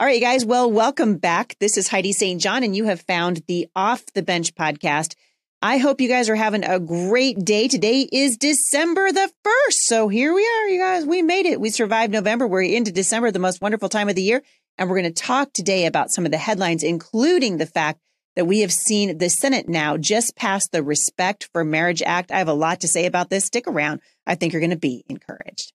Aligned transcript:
All 0.00 0.06
right, 0.06 0.14
you 0.14 0.20
guys. 0.20 0.44
Well, 0.44 0.70
welcome 0.70 1.16
back. 1.16 1.56
This 1.58 1.76
is 1.76 1.88
Heidi 1.88 2.12
St. 2.12 2.40
John, 2.40 2.62
and 2.62 2.76
you 2.76 2.84
have 2.84 3.00
found 3.00 3.42
the 3.48 3.66
Off 3.74 4.06
the 4.14 4.22
Bench 4.22 4.54
podcast. 4.54 5.16
I 5.60 5.78
hope 5.78 6.00
you 6.00 6.08
guys 6.08 6.28
are 6.28 6.36
having 6.36 6.62
a 6.62 6.78
great 6.78 7.44
day. 7.44 7.66
Today 7.66 8.08
is 8.12 8.36
December 8.36 9.10
the 9.10 9.28
1st. 9.44 9.72
So 9.72 10.06
here 10.06 10.32
we 10.32 10.46
are, 10.46 10.68
you 10.68 10.78
guys. 10.78 11.04
We 11.04 11.20
made 11.22 11.46
it. 11.46 11.60
We 11.60 11.70
survived 11.70 12.12
November. 12.12 12.46
We're 12.46 12.62
into 12.62 12.92
December, 12.92 13.32
the 13.32 13.40
most 13.40 13.60
wonderful 13.60 13.88
time 13.88 14.08
of 14.08 14.14
the 14.14 14.22
year. 14.22 14.44
And 14.78 14.88
we're 14.88 15.00
going 15.00 15.12
to 15.12 15.20
talk 15.20 15.52
today 15.52 15.84
about 15.86 16.12
some 16.12 16.24
of 16.24 16.30
the 16.30 16.38
headlines, 16.38 16.84
including 16.84 17.56
the 17.56 17.66
fact 17.66 17.98
that 18.36 18.44
we 18.44 18.60
have 18.60 18.72
seen 18.72 19.18
the 19.18 19.28
Senate 19.28 19.68
now 19.68 19.96
just 19.96 20.36
pass 20.36 20.68
the 20.68 20.84
Respect 20.84 21.48
for 21.52 21.64
Marriage 21.64 22.02
Act. 22.02 22.30
I 22.30 22.38
have 22.38 22.46
a 22.46 22.52
lot 22.52 22.82
to 22.82 22.88
say 22.88 23.06
about 23.06 23.30
this. 23.30 23.46
Stick 23.46 23.66
around. 23.66 24.00
I 24.24 24.36
think 24.36 24.52
you're 24.52 24.60
going 24.60 24.70
to 24.70 24.76
be 24.76 25.04
encouraged. 25.08 25.72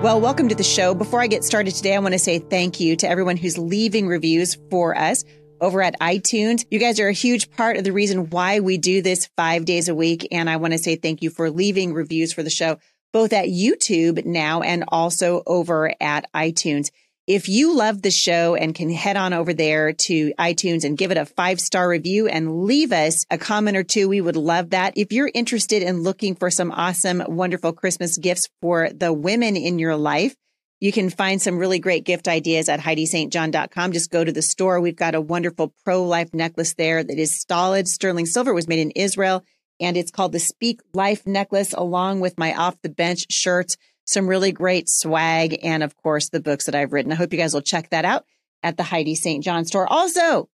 Well, 0.00 0.20
welcome 0.20 0.48
to 0.48 0.54
the 0.54 0.62
show. 0.62 0.94
Before 0.94 1.20
I 1.20 1.26
get 1.26 1.42
started 1.42 1.74
today, 1.74 1.96
I 1.96 1.98
want 1.98 2.12
to 2.12 2.20
say 2.20 2.38
thank 2.38 2.78
you 2.78 2.94
to 2.94 3.08
everyone 3.08 3.36
who's 3.36 3.58
leaving 3.58 4.06
reviews 4.06 4.56
for 4.70 4.96
us 4.96 5.24
over 5.60 5.82
at 5.82 5.98
iTunes. 5.98 6.64
You 6.70 6.78
guys 6.78 7.00
are 7.00 7.08
a 7.08 7.12
huge 7.12 7.50
part 7.50 7.76
of 7.76 7.82
the 7.82 7.92
reason 7.92 8.30
why 8.30 8.60
we 8.60 8.78
do 8.78 9.02
this 9.02 9.28
five 9.36 9.64
days 9.64 9.88
a 9.88 9.96
week. 9.96 10.28
And 10.30 10.48
I 10.48 10.58
want 10.58 10.72
to 10.72 10.78
say 10.78 10.94
thank 10.94 11.20
you 11.20 11.30
for 11.30 11.50
leaving 11.50 11.94
reviews 11.94 12.32
for 12.32 12.44
the 12.44 12.48
show, 12.48 12.78
both 13.12 13.32
at 13.32 13.46
YouTube 13.46 14.24
now 14.24 14.62
and 14.62 14.84
also 14.86 15.42
over 15.48 15.92
at 16.00 16.32
iTunes. 16.32 16.90
If 17.28 17.46
you 17.46 17.76
love 17.76 18.00
the 18.00 18.10
show 18.10 18.54
and 18.54 18.74
can 18.74 18.88
head 18.88 19.18
on 19.18 19.34
over 19.34 19.52
there 19.52 19.92
to 19.92 20.32
iTunes 20.38 20.84
and 20.84 20.96
give 20.96 21.10
it 21.10 21.18
a 21.18 21.26
five 21.26 21.60
star 21.60 21.86
review 21.86 22.26
and 22.26 22.62
leave 22.62 22.90
us 22.90 23.26
a 23.28 23.36
comment 23.36 23.76
or 23.76 23.82
two, 23.82 24.08
we 24.08 24.22
would 24.22 24.34
love 24.34 24.70
that. 24.70 24.94
If 24.96 25.12
you're 25.12 25.30
interested 25.34 25.82
in 25.82 26.02
looking 26.02 26.36
for 26.36 26.50
some 26.50 26.72
awesome, 26.72 27.22
wonderful 27.28 27.74
Christmas 27.74 28.16
gifts 28.16 28.48
for 28.62 28.88
the 28.94 29.12
women 29.12 29.58
in 29.58 29.78
your 29.78 29.94
life, 29.94 30.34
you 30.80 30.90
can 30.90 31.10
find 31.10 31.42
some 31.42 31.58
really 31.58 31.78
great 31.78 32.04
gift 32.06 32.28
ideas 32.28 32.70
at 32.70 32.80
HeidiSt.John.com. 32.80 33.92
Just 33.92 34.10
go 34.10 34.24
to 34.24 34.32
the 34.32 34.40
store. 34.40 34.80
We've 34.80 34.96
got 34.96 35.14
a 35.14 35.20
wonderful 35.20 35.74
pro 35.84 36.04
life 36.04 36.32
necklace 36.32 36.72
there 36.78 37.04
that 37.04 37.18
is 37.18 37.44
solid 37.46 37.88
sterling 37.88 38.24
silver, 38.24 38.54
was 38.54 38.68
made 38.68 38.80
in 38.80 38.92
Israel, 38.92 39.44
and 39.78 39.98
it's 39.98 40.10
called 40.10 40.32
the 40.32 40.38
Speak 40.38 40.80
Life 40.94 41.26
necklace, 41.26 41.74
along 41.74 42.20
with 42.20 42.38
my 42.38 42.54
off 42.54 42.80
the 42.80 42.88
bench 42.88 43.26
shirts 43.28 43.76
some 44.08 44.26
really 44.26 44.52
great 44.52 44.88
swag, 44.88 45.58
and 45.62 45.82
of 45.82 45.94
course, 45.98 46.30
the 46.30 46.40
books 46.40 46.64
that 46.64 46.74
I've 46.74 46.94
written. 46.94 47.12
I 47.12 47.16
hope 47.16 47.30
you 47.30 47.38
guys 47.38 47.52
will 47.52 47.60
check 47.60 47.90
that 47.90 48.06
out 48.06 48.24
at 48.62 48.78
the 48.78 48.82
Heidi 48.82 49.14
St. 49.14 49.44
John 49.44 49.66
store. 49.66 49.86
Also, 49.86 50.48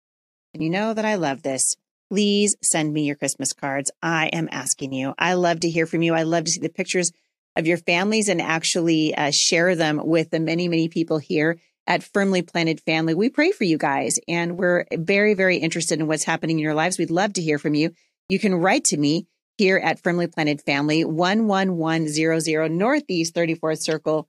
and 0.55 0.63
you 0.63 0.71
know 0.71 0.95
that 0.95 1.05
I 1.05 1.17
love 1.17 1.43
this. 1.43 1.77
Please 2.11 2.57
send 2.63 2.93
me 2.93 3.03
your 3.03 3.17
Christmas 3.17 3.53
cards. 3.53 3.91
I 4.01 4.29
am 4.29 4.49
asking 4.53 4.93
you. 4.93 5.15
I 5.19 5.35
love 5.35 5.61
to 5.61 5.71
hear 5.71 5.87
from 5.87 6.03
you. 6.03 6.15
I 6.15 6.23
love 6.23 6.45
to 6.45 6.51
see 6.53 6.61
the 6.61 6.69
pictures 6.69 7.11
of 7.57 7.67
your 7.67 7.77
families 7.77 8.29
and 8.29 8.41
actually 8.41 9.17
uh, 9.17 9.33
share 9.33 9.75
them 9.75 10.01
with 10.03 10.31
the 10.31 10.39
many, 10.39 10.69
many 10.69 10.89
people 10.89 11.19
here 11.19 11.59
at 11.89 12.05
Firmly 12.05 12.43
Planted 12.43 12.81
Family. 12.81 13.15
We 13.15 13.31
pray 13.31 13.51
for 13.51 13.65
you 13.65 13.79
guys 13.79 14.21
and 14.29 14.57
we're 14.57 14.87
very, 14.93 15.35
very 15.35 15.57
interested 15.57 15.99
in 15.99 16.07
what's 16.07 16.23
happening 16.23 16.59
in 16.59 16.63
your 16.63 16.75
lives. 16.75 16.99
We'd 16.99 17.11
love 17.11 17.33
to 17.33 17.43
hear 17.43 17.59
from 17.59 17.75
you. 17.75 17.91
You 18.29 18.39
can 18.39 18.55
write 18.55 18.85
to 18.85 18.97
me 18.97 19.27
here 19.61 19.77
at 19.77 20.03
Firmly 20.03 20.27
Planted 20.27 20.63
Family, 20.63 21.03
11100 21.03 22.71
Northeast 22.71 23.35
34th 23.35 23.83
Circle, 23.83 24.27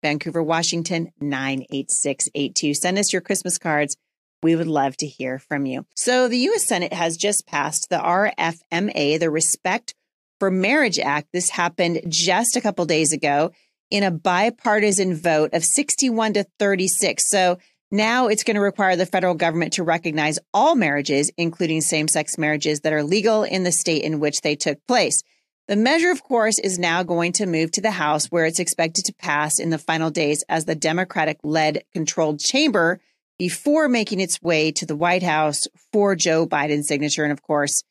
Vancouver, 0.00 0.44
Washington, 0.44 1.10
98682. 1.20 2.74
Send 2.74 2.96
us 2.96 3.12
your 3.12 3.20
Christmas 3.20 3.58
cards. 3.58 3.96
We 4.44 4.54
would 4.54 4.68
love 4.68 4.96
to 4.98 5.08
hear 5.08 5.40
from 5.40 5.66
you. 5.66 5.86
So, 5.96 6.28
the 6.28 6.38
U.S. 6.38 6.66
Senate 6.66 6.92
has 6.92 7.16
just 7.16 7.48
passed 7.48 7.88
the 7.90 7.98
RFMA, 7.98 9.18
the 9.18 9.28
Respect 9.28 9.92
for 10.38 10.52
Marriage 10.52 11.00
Act. 11.00 11.30
This 11.32 11.50
happened 11.50 12.02
just 12.06 12.54
a 12.54 12.60
couple 12.60 12.86
days 12.86 13.12
ago 13.12 13.50
in 13.90 14.04
a 14.04 14.12
bipartisan 14.12 15.16
vote 15.16 15.52
of 15.52 15.64
61 15.64 16.34
to 16.34 16.46
36. 16.60 17.28
So, 17.28 17.58
now 17.90 18.28
it's 18.28 18.44
going 18.44 18.54
to 18.54 18.60
require 18.60 18.96
the 18.96 19.06
federal 19.06 19.34
government 19.34 19.74
to 19.74 19.82
recognize 19.82 20.38
all 20.54 20.74
marriages, 20.74 21.30
including 21.36 21.80
same 21.80 22.08
sex 22.08 22.38
marriages 22.38 22.80
that 22.80 22.92
are 22.92 23.02
legal 23.02 23.42
in 23.42 23.64
the 23.64 23.72
state 23.72 24.02
in 24.02 24.20
which 24.20 24.42
they 24.42 24.56
took 24.56 24.78
place. 24.86 25.22
The 25.66 25.76
measure, 25.76 26.10
of 26.10 26.22
course, 26.22 26.58
is 26.58 26.78
now 26.78 27.02
going 27.02 27.32
to 27.34 27.46
move 27.46 27.70
to 27.72 27.80
the 27.80 27.92
House, 27.92 28.26
where 28.26 28.44
it's 28.44 28.58
expected 28.58 29.04
to 29.04 29.14
pass 29.14 29.58
in 29.58 29.70
the 29.70 29.78
final 29.78 30.10
days 30.10 30.42
as 30.48 30.64
the 30.64 30.74
Democratic 30.74 31.38
led 31.44 31.84
controlled 31.92 32.40
chamber 32.40 33.00
before 33.38 33.88
making 33.88 34.20
its 34.20 34.42
way 34.42 34.72
to 34.72 34.84
the 34.84 34.96
White 34.96 35.22
House 35.22 35.66
for 35.92 36.14
Joe 36.16 36.46
Biden's 36.46 36.88
signature. 36.88 37.22
And 37.22 37.32
of 37.32 37.42
course, 37.42 37.82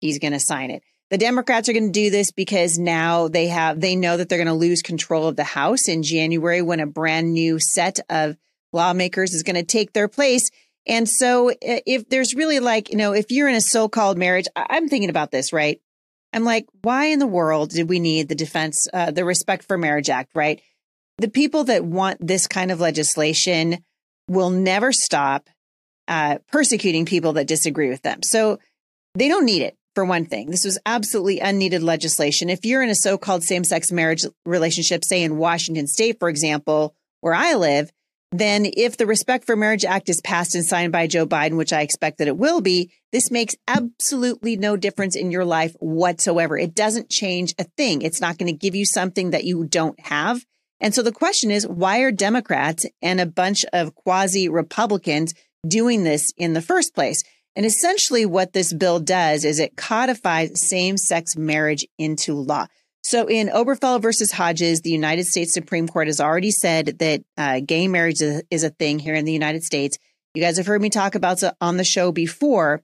he's 0.00 0.18
going 0.18 0.34
to 0.34 0.40
sign 0.40 0.70
it. 0.70 0.82
The 1.10 1.18
Democrats 1.18 1.68
are 1.68 1.72
going 1.72 1.92
to 1.92 2.00
do 2.00 2.10
this 2.10 2.30
because 2.32 2.78
now 2.78 3.28
they 3.28 3.48
have, 3.48 3.80
they 3.80 3.96
know 3.96 4.16
that 4.16 4.28
they're 4.28 4.38
going 4.38 4.46
to 4.46 4.54
lose 4.54 4.80
control 4.80 5.26
of 5.26 5.36
the 5.36 5.44
House 5.44 5.88
in 5.88 6.02
January 6.02 6.62
when 6.62 6.80
a 6.80 6.86
brand 6.86 7.32
new 7.32 7.58
set 7.58 7.98
of 8.08 8.36
lawmakers 8.72 9.34
is 9.34 9.42
going 9.42 9.56
to 9.56 9.62
take 9.62 9.92
their 9.92 10.08
place. 10.08 10.50
And 10.86 11.08
so 11.08 11.52
if 11.60 12.08
there's 12.08 12.34
really 12.34 12.58
like, 12.58 12.90
you 12.90 12.96
know, 12.96 13.12
if 13.12 13.26
you're 13.30 13.48
in 13.48 13.54
a 13.54 13.60
so-called 13.60 14.18
marriage, 14.18 14.46
I'm 14.56 14.88
thinking 14.88 15.10
about 15.10 15.30
this, 15.30 15.52
right? 15.52 15.80
I'm 16.32 16.44
like, 16.44 16.66
why 16.82 17.06
in 17.06 17.18
the 17.18 17.26
world 17.26 17.70
did 17.70 17.88
we 17.88 18.00
need 18.00 18.28
the 18.28 18.34
defense, 18.34 18.86
uh, 18.92 19.10
the 19.10 19.24
Respect 19.24 19.64
for 19.68 19.78
Marriage 19.78 20.10
Act, 20.10 20.32
right? 20.34 20.60
The 21.18 21.28
people 21.28 21.64
that 21.64 21.84
want 21.84 22.26
this 22.26 22.48
kind 22.48 22.70
of 22.70 22.80
legislation 22.80 23.84
will 24.28 24.50
never 24.50 24.92
stop 24.92 25.48
uh, 26.08 26.38
persecuting 26.50 27.04
people 27.04 27.34
that 27.34 27.46
disagree 27.46 27.90
with 27.90 28.02
them. 28.02 28.22
So 28.22 28.58
they 29.14 29.28
don't 29.28 29.44
need 29.44 29.62
it 29.62 29.76
for 29.94 30.04
one 30.04 30.24
thing. 30.24 30.50
This 30.50 30.64
was 30.64 30.78
absolutely 30.86 31.38
unneeded 31.38 31.82
legislation. 31.82 32.48
If 32.48 32.64
you're 32.64 32.82
in 32.82 32.88
a 32.88 32.94
so-called 32.94 33.44
same-sex 33.44 33.92
marriage 33.92 34.24
relationship, 34.46 35.04
say 35.04 35.22
in 35.22 35.36
Washington 35.36 35.86
state, 35.86 36.18
for 36.18 36.30
example, 36.30 36.96
where 37.20 37.34
I 37.34 37.54
live, 37.54 37.92
then 38.32 38.66
if 38.76 38.96
the 38.96 39.06
Respect 39.06 39.44
for 39.44 39.56
Marriage 39.56 39.84
Act 39.84 40.08
is 40.08 40.22
passed 40.22 40.54
and 40.54 40.64
signed 40.64 40.90
by 40.90 41.06
Joe 41.06 41.26
Biden, 41.26 41.56
which 41.56 41.72
I 41.72 41.82
expect 41.82 42.18
that 42.18 42.28
it 42.28 42.38
will 42.38 42.62
be, 42.62 42.90
this 43.12 43.30
makes 43.30 43.54
absolutely 43.68 44.56
no 44.56 44.76
difference 44.76 45.14
in 45.14 45.30
your 45.30 45.44
life 45.44 45.76
whatsoever. 45.80 46.56
It 46.56 46.74
doesn't 46.74 47.10
change 47.10 47.54
a 47.58 47.64
thing. 47.76 48.00
It's 48.00 48.22
not 48.22 48.38
going 48.38 48.46
to 48.50 48.58
give 48.58 48.74
you 48.74 48.86
something 48.86 49.30
that 49.30 49.44
you 49.44 49.64
don't 49.66 50.00
have. 50.00 50.44
And 50.80 50.94
so 50.94 51.02
the 51.02 51.12
question 51.12 51.50
is, 51.50 51.68
why 51.68 52.00
are 52.00 52.10
Democrats 52.10 52.86
and 53.02 53.20
a 53.20 53.26
bunch 53.26 53.64
of 53.72 53.94
quasi 53.94 54.48
Republicans 54.48 55.34
doing 55.68 56.02
this 56.02 56.32
in 56.36 56.54
the 56.54 56.62
first 56.62 56.94
place? 56.94 57.22
And 57.54 57.66
essentially 57.66 58.24
what 58.24 58.54
this 58.54 58.72
bill 58.72 58.98
does 58.98 59.44
is 59.44 59.58
it 59.58 59.76
codifies 59.76 60.68
same 60.68 60.96
sex 60.96 61.36
marriage 61.36 61.86
into 61.98 62.34
law. 62.34 62.66
So 63.02 63.26
in 63.26 63.48
Obergefell 63.48 64.00
versus 64.00 64.30
Hodges, 64.30 64.80
the 64.80 64.90
United 64.90 65.26
States 65.26 65.52
Supreme 65.52 65.88
Court 65.88 66.06
has 66.06 66.20
already 66.20 66.52
said 66.52 66.98
that 67.00 67.22
uh, 67.36 67.60
gay 67.60 67.88
marriage 67.88 68.22
is, 68.22 68.42
is 68.50 68.62
a 68.62 68.70
thing 68.70 68.98
here 68.98 69.14
in 69.14 69.24
the 69.24 69.32
United 69.32 69.64
States. 69.64 69.98
You 70.34 70.42
guys 70.42 70.56
have 70.56 70.66
heard 70.66 70.80
me 70.80 70.88
talk 70.88 71.14
about 71.14 71.42
on 71.60 71.76
the 71.76 71.84
show 71.84 72.12
before. 72.12 72.82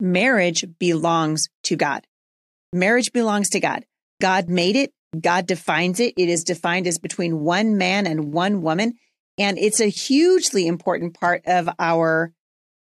Marriage 0.00 0.64
belongs 0.78 1.48
to 1.64 1.76
God. 1.76 2.06
Marriage 2.72 3.12
belongs 3.12 3.50
to 3.50 3.60
God. 3.60 3.84
God 4.20 4.48
made 4.48 4.76
it. 4.76 4.92
God 5.18 5.46
defines 5.46 6.00
it. 6.00 6.14
It 6.16 6.28
is 6.28 6.44
defined 6.44 6.86
as 6.86 6.98
between 6.98 7.40
one 7.40 7.78
man 7.78 8.06
and 8.06 8.32
one 8.32 8.60
woman. 8.60 8.94
And 9.38 9.56
it's 9.56 9.80
a 9.80 9.86
hugely 9.86 10.66
important 10.66 11.18
part 11.18 11.42
of 11.46 11.68
our 11.78 12.32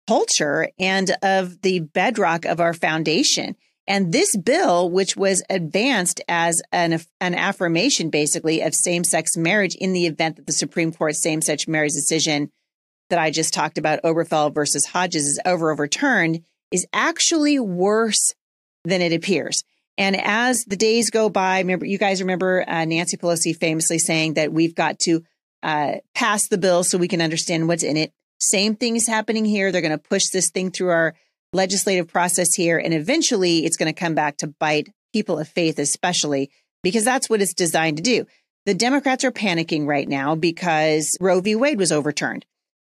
culture 0.09 0.71
and 0.79 1.15
of 1.23 1.61
the 1.61 1.81
bedrock 1.81 2.47
of 2.47 2.59
our 2.61 2.73
foundation. 2.73 3.55
And 3.89 4.13
this 4.13 4.37
bill, 4.37 4.91
which 4.91 5.17
was 5.17 5.43
advanced 5.49 6.21
as 6.29 6.61
an, 6.73 7.01
an 7.23 7.35
affirmation 7.35 8.11
basically 8.11 8.61
of 8.61 8.75
same 8.75 9.03
sex 9.03 9.35
marriage 9.35 9.75
in 9.75 9.95
the 9.95 10.05
event 10.05 10.37
that 10.37 10.47
the 10.47 10.53
Supreme 10.53 10.93
Court 10.93 11.17
same 11.17 11.41
sex 11.41 11.67
marriage 11.67 11.95
decision 11.95 12.53
that 13.09 13.19
I 13.19 13.31
just 13.31 13.55
talked 13.55 13.79
about, 13.79 14.03
Obergefell 14.03 14.55
versus 14.55 14.85
Hodges, 14.85 15.27
is 15.27 15.41
over 15.47 15.73
overturned, 15.73 16.45
is 16.71 16.87
actually 16.93 17.59
worse 17.59 18.35
than 18.85 19.01
it 19.01 19.15
appears. 19.15 19.65
And 19.97 20.21
as 20.21 20.65
the 20.65 20.77
days 20.77 21.09
go 21.09 21.31
by, 21.31 21.61
remember, 21.61 21.87
you 21.87 21.97
guys 21.97 22.21
remember 22.21 22.69
uh, 22.69 22.85
Nancy 22.85 23.17
Pelosi 23.17 23.57
famously 23.57 23.99
saying 23.99 24.35
that 24.35 24.53
we've 24.53 24.75
got 24.75 24.99
to 25.01 25.23
uh, 25.63 25.95
pass 26.15 26.47
the 26.49 26.59
bill 26.59 26.85
so 26.85 26.99
we 26.99 27.09
can 27.09 27.23
understand 27.23 27.67
what's 27.69 27.83
in 27.83 27.97
it. 27.97 28.13
Same 28.39 28.77
thing 28.77 28.97
is 28.97 29.07
happening 29.07 29.47
here. 29.47 29.73
They're 29.73 29.81
going 29.81 29.93
to 29.93 29.99
push 29.99 30.29
this 30.31 30.51
thing 30.51 30.71
through 30.71 30.91
our 30.91 31.15
legislative 31.53 32.09
process 32.09 32.55
here. 32.55 32.79
And 32.79 32.93
eventually 32.93 33.65
it's 33.65 33.77
going 33.77 33.93
to 33.93 33.99
come 33.99 34.15
back 34.15 34.39
to 34.39 34.47
bite 34.47 34.89
people 35.13 35.39
of 35.39 35.49
faith, 35.49 35.79
especially 35.79 36.51
because 36.83 37.05
that's 37.05 37.29
what 37.29 37.43
it's 37.43 37.55
designed 37.55 37.97
to 37.97 38.03
do. 38.03 38.27
The 38.67 38.75
Democrats 38.75 39.25
are 39.25 39.33
panicking 39.33 39.87
right 39.87 40.09
now 40.09 40.35
because 40.35 41.17
Roe 41.21 41.41
v. 41.41 41.55
Wade 41.55 41.79
was 41.79 41.93
overturned. 41.93 42.45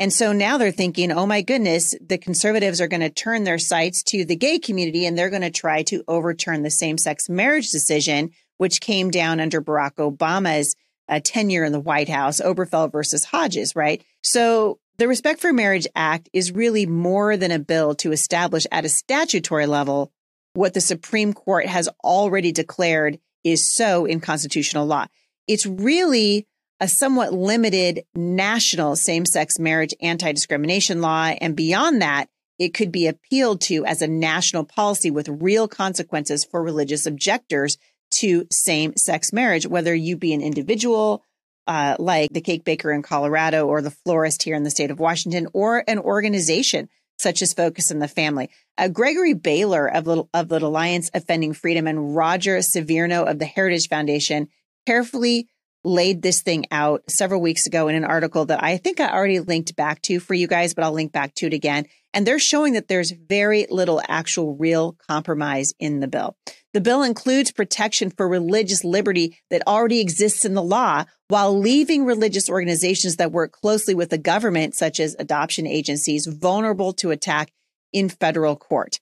And 0.00 0.12
so 0.12 0.32
now 0.32 0.58
they're 0.58 0.72
thinking, 0.72 1.12
oh 1.12 1.26
my 1.26 1.42
goodness, 1.42 1.94
the 2.04 2.18
conservatives 2.18 2.80
are 2.80 2.88
going 2.88 3.00
to 3.00 3.10
turn 3.10 3.44
their 3.44 3.58
sights 3.58 4.02
to 4.04 4.24
the 4.24 4.36
gay 4.36 4.58
community 4.58 5.06
and 5.06 5.16
they're 5.16 5.30
going 5.30 5.42
to 5.42 5.50
try 5.50 5.82
to 5.84 6.02
overturn 6.08 6.62
the 6.62 6.70
same 6.70 6.98
sex 6.98 7.28
marriage 7.28 7.70
decision, 7.70 8.30
which 8.58 8.80
came 8.80 9.10
down 9.10 9.40
under 9.40 9.62
Barack 9.62 9.94
Obama's 9.94 10.74
uh, 11.08 11.20
tenure 11.22 11.64
in 11.64 11.72
the 11.72 11.80
White 11.80 12.08
House, 12.08 12.40
Obergefell 12.40 12.90
versus 12.90 13.24
Hodges, 13.24 13.76
right? 13.76 14.02
So 14.22 14.78
the 14.96 15.08
Respect 15.08 15.40
for 15.40 15.52
Marriage 15.52 15.86
Act 15.96 16.28
is 16.32 16.52
really 16.52 16.86
more 16.86 17.36
than 17.36 17.50
a 17.50 17.58
bill 17.58 17.94
to 17.96 18.12
establish 18.12 18.64
at 18.70 18.84
a 18.84 18.88
statutory 18.88 19.66
level 19.66 20.12
what 20.52 20.72
the 20.72 20.80
Supreme 20.80 21.32
Court 21.32 21.66
has 21.66 21.88
already 22.04 22.52
declared 22.52 23.18
is 23.42 23.74
so 23.74 24.04
in 24.04 24.20
constitutional 24.20 24.86
law. 24.86 25.06
It's 25.48 25.66
really 25.66 26.46
a 26.80 26.86
somewhat 26.86 27.32
limited 27.32 28.04
national 28.14 28.96
same 28.96 29.26
sex 29.26 29.58
marriage 29.58 29.94
anti 30.00 30.32
discrimination 30.32 31.00
law. 31.00 31.26
And 31.40 31.56
beyond 31.56 32.02
that, 32.02 32.28
it 32.58 32.72
could 32.72 32.92
be 32.92 33.08
appealed 33.08 33.60
to 33.62 33.84
as 33.84 34.00
a 34.00 34.06
national 34.06 34.64
policy 34.64 35.10
with 35.10 35.28
real 35.28 35.66
consequences 35.66 36.44
for 36.44 36.62
religious 36.62 37.04
objectors 37.04 37.78
to 38.18 38.46
same 38.52 38.94
sex 38.96 39.32
marriage, 39.32 39.66
whether 39.66 39.94
you 39.94 40.16
be 40.16 40.32
an 40.32 40.40
individual, 40.40 41.24
uh, 41.66 41.96
like 41.98 42.30
the 42.30 42.40
cake 42.40 42.64
baker 42.64 42.92
in 42.92 43.02
Colorado 43.02 43.66
or 43.66 43.82
the 43.82 43.90
florist 43.90 44.42
here 44.42 44.54
in 44.54 44.62
the 44.62 44.70
state 44.70 44.90
of 44.90 44.98
Washington, 44.98 45.48
or 45.52 45.84
an 45.88 45.98
organization 45.98 46.88
such 47.18 47.42
as 47.42 47.52
Focus 47.52 47.90
on 47.92 47.98
the 48.00 48.08
Family. 48.08 48.50
Uh, 48.76 48.88
Gregory 48.88 49.34
Baylor 49.34 49.86
of, 49.86 50.06
Little, 50.06 50.28
of 50.34 50.48
the 50.48 50.58
Alliance 50.58 51.10
Defending 51.10 51.52
Freedom 51.52 51.86
and 51.86 52.16
Roger 52.16 52.60
Severino 52.60 53.24
of 53.24 53.38
the 53.38 53.44
Heritage 53.46 53.88
Foundation 53.88 54.48
carefully 54.86 55.48
laid 55.84 56.22
this 56.22 56.42
thing 56.42 56.64
out 56.70 57.02
several 57.08 57.40
weeks 57.40 57.66
ago 57.66 57.88
in 57.88 57.94
an 57.94 58.04
article 58.04 58.46
that 58.46 58.62
I 58.62 58.78
think 58.78 59.00
I 59.00 59.12
already 59.12 59.40
linked 59.40 59.76
back 59.76 60.00
to 60.02 60.18
for 60.18 60.34
you 60.34 60.46
guys, 60.46 60.74
but 60.74 60.82
I'll 60.82 60.92
link 60.92 61.12
back 61.12 61.34
to 61.36 61.46
it 61.46 61.52
again. 61.52 61.86
And 62.12 62.26
they're 62.26 62.38
showing 62.38 62.72
that 62.72 62.88
there's 62.88 63.10
very 63.10 63.66
little 63.68 64.00
actual 64.08 64.56
real 64.56 64.96
compromise 65.08 65.72
in 65.78 66.00
the 66.00 66.08
bill. 66.08 66.36
The 66.74 66.80
bill 66.80 67.04
includes 67.04 67.52
protection 67.52 68.10
for 68.10 68.28
religious 68.28 68.82
liberty 68.82 69.38
that 69.48 69.62
already 69.64 70.00
exists 70.00 70.44
in 70.44 70.54
the 70.54 70.62
law 70.62 71.04
while 71.28 71.56
leaving 71.56 72.04
religious 72.04 72.50
organizations 72.50 73.16
that 73.16 73.30
work 73.30 73.52
closely 73.52 73.94
with 73.94 74.10
the 74.10 74.18
government, 74.18 74.74
such 74.74 74.98
as 74.98 75.14
adoption 75.16 75.68
agencies, 75.68 76.26
vulnerable 76.26 76.92
to 76.94 77.12
attack 77.12 77.52
in 77.92 78.08
federal 78.08 78.56
court. 78.56 78.98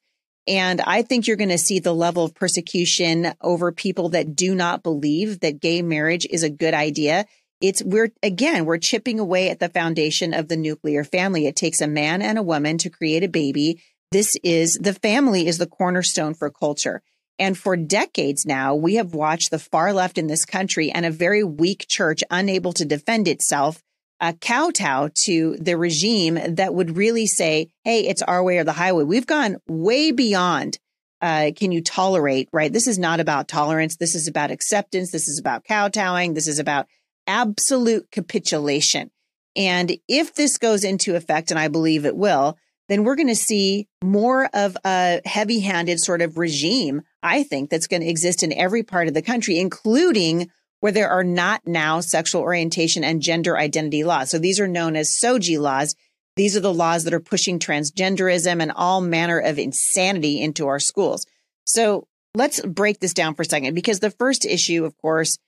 And 0.47 0.83
I 0.83 1.01
think 1.01 1.27
you're 1.27 1.39
going 1.39 1.49
to 1.49 1.57
see 1.57 1.79
the 1.79 1.95
level 1.95 2.27
of 2.27 2.35
persecution 2.35 3.33
over 3.41 3.73
people 3.73 4.11
that 4.11 4.37
do 4.37 4.55
not 4.55 4.83
believe 4.83 5.41
that 5.41 5.61
gay 5.61 5.81
marriage 5.81 6.27
is 6.29 6.43
a 6.43 6.51
good 6.51 6.75
idea. 6.75 7.25
It's 7.63 7.83
we're 7.83 8.13
again, 8.23 8.67
we're 8.67 8.79
chipping 8.79 9.19
away 9.19 9.49
at 9.49 9.61
the 9.61 9.71
foundation 9.71 10.35
of 10.35 10.49
the 10.49 10.57
nuclear 10.59 11.05
family. 11.05 11.47
It 11.47 11.57
takes 11.57 11.81
a 11.81 11.87
man 11.87 12.21
and 12.21 12.37
a 12.37 12.43
woman 12.43 12.77
to 12.79 12.91
create 12.91 13.25
a 13.25 13.29
baby. 13.29 13.81
This 14.11 14.33
is 14.45 14.75
the 14.75 14.93
family 14.93 15.47
is 15.47 15.57
the 15.57 15.67
cornerstone 15.67 16.35
for 16.35 16.51
culture. 16.51 17.03
And 17.43 17.59
for 17.59 17.77
decades 17.77 18.47
now, 18.47 18.77
we 18.77 18.95
have 18.95 19.15
watched 19.17 19.51
the 19.51 19.59
far 19.59 19.93
left 19.93 20.17
in 20.17 20.29
this 20.29 20.45
country 20.45 20.93
and 20.93 21.05
a 21.05 21.11
very 21.11 21.43
weak 21.43 21.87
church 21.89 22.23
unable 22.31 22.73
to 22.75 22.85
defend 22.85 23.27
itself 23.27 23.83
uh, 24.21 24.35
kowtow 24.41 25.11
to 25.25 25.57
the 25.57 25.77
regime 25.77 26.39
that 26.55 26.73
would 26.73 26.97
really 26.97 27.27
say, 27.27 27.67
hey, 27.83 28.07
it's 28.07 28.23
our 28.23 28.45
way 28.45 28.59
or 28.59 28.65
the 28.65 28.71
highway. 28.71 29.03
We've 29.03 29.27
gone 29.27 29.57
way 29.67 30.13
beyond. 30.13 30.79
Uh, 31.21 31.51
can 31.57 31.73
you 31.73 31.83
tolerate, 31.83 32.49
right? 32.53 32.73
This 32.73 32.87
is 32.87 32.97
not 32.97 33.19
about 33.19 33.49
tolerance. 33.49 33.97
This 33.97 34.15
is 34.15 34.29
about 34.29 34.53
acceptance. 34.53 35.11
This 35.11 35.27
is 35.27 35.41
about 35.41 35.65
kowtowing. 35.65 36.35
This 36.35 36.47
is 36.47 36.61
about 36.61 36.87
absolute 37.27 38.09
capitulation. 38.13 39.11
And 39.57 39.97
if 40.07 40.33
this 40.37 40.59
goes 40.59 40.85
into 40.85 41.17
effect, 41.17 41.51
and 41.51 41.59
I 41.59 41.67
believe 41.67 42.07
it 42.07 42.17
will, 42.17 42.57
then 42.89 43.03
we're 43.03 43.17
going 43.17 43.27
to 43.27 43.35
see 43.35 43.89
more 44.01 44.49
of 44.55 44.77
a 44.85 45.21
heavy 45.25 45.59
handed 45.59 45.99
sort 45.99 46.23
of 46.23 46.39
regime, 46.39 47.03
I 47.23 47.43
think, 47.43 47.71
that's 47.71 47.87
going 47.87 48.03
to 48.03 48.09
exist 48.09 48.43
in 48.43 48.53
every 48.53 48.83
part 48.83 49.09
of 49.09 49.15
the 49.15 49.23
country, 49.23 49.59
including 49.59 50.51
where 50.81 50.93
there 50.93 51.11
are 51.11 51.25
not 51.25 51.63
now 51.65 52.01
sexual 52.01 52.43
orientation 52.43 53.05
and 53.05 53.23
gender 53.23 53.57
identity 53.57 54.03
laws. 54.03 54.31
So 54.31 54.39
these 54.39 54.59
are 54.59 54.67
known 54.67 54.97
as 54.97 55.17
SOGI 55.23 55.61
laws. 55.61 55.95
These 56.35 56.57
are 56.57 56.61
the 56.61 56.75
laws 56.75 57.05
that 57.05 57.15
are 57.15 57.21
pushing 57.21 57.59
transgenderism 57.59 58.61
and 58.61 58.73
all 58.73 59.01
manner 59.01 59.39
of 59.39 59.59
insanity 59.59 60.41
into 60.41 60.67
our 60.67 60.81
schools. 60.81 61.25
So 61.65 62.09
let's 62.35 62.61
break 62.63 62.99
this 62.99 63.15
down 63.15 63.35
for 63.35 63.43
a 63.43 63.45
second 63.45 63.75
because 63.75 64.01
the 64.01 64.11
first 64.11 64.45
issue, 64.45 64.85
of 64.85 64.97
course, 64.99 65.39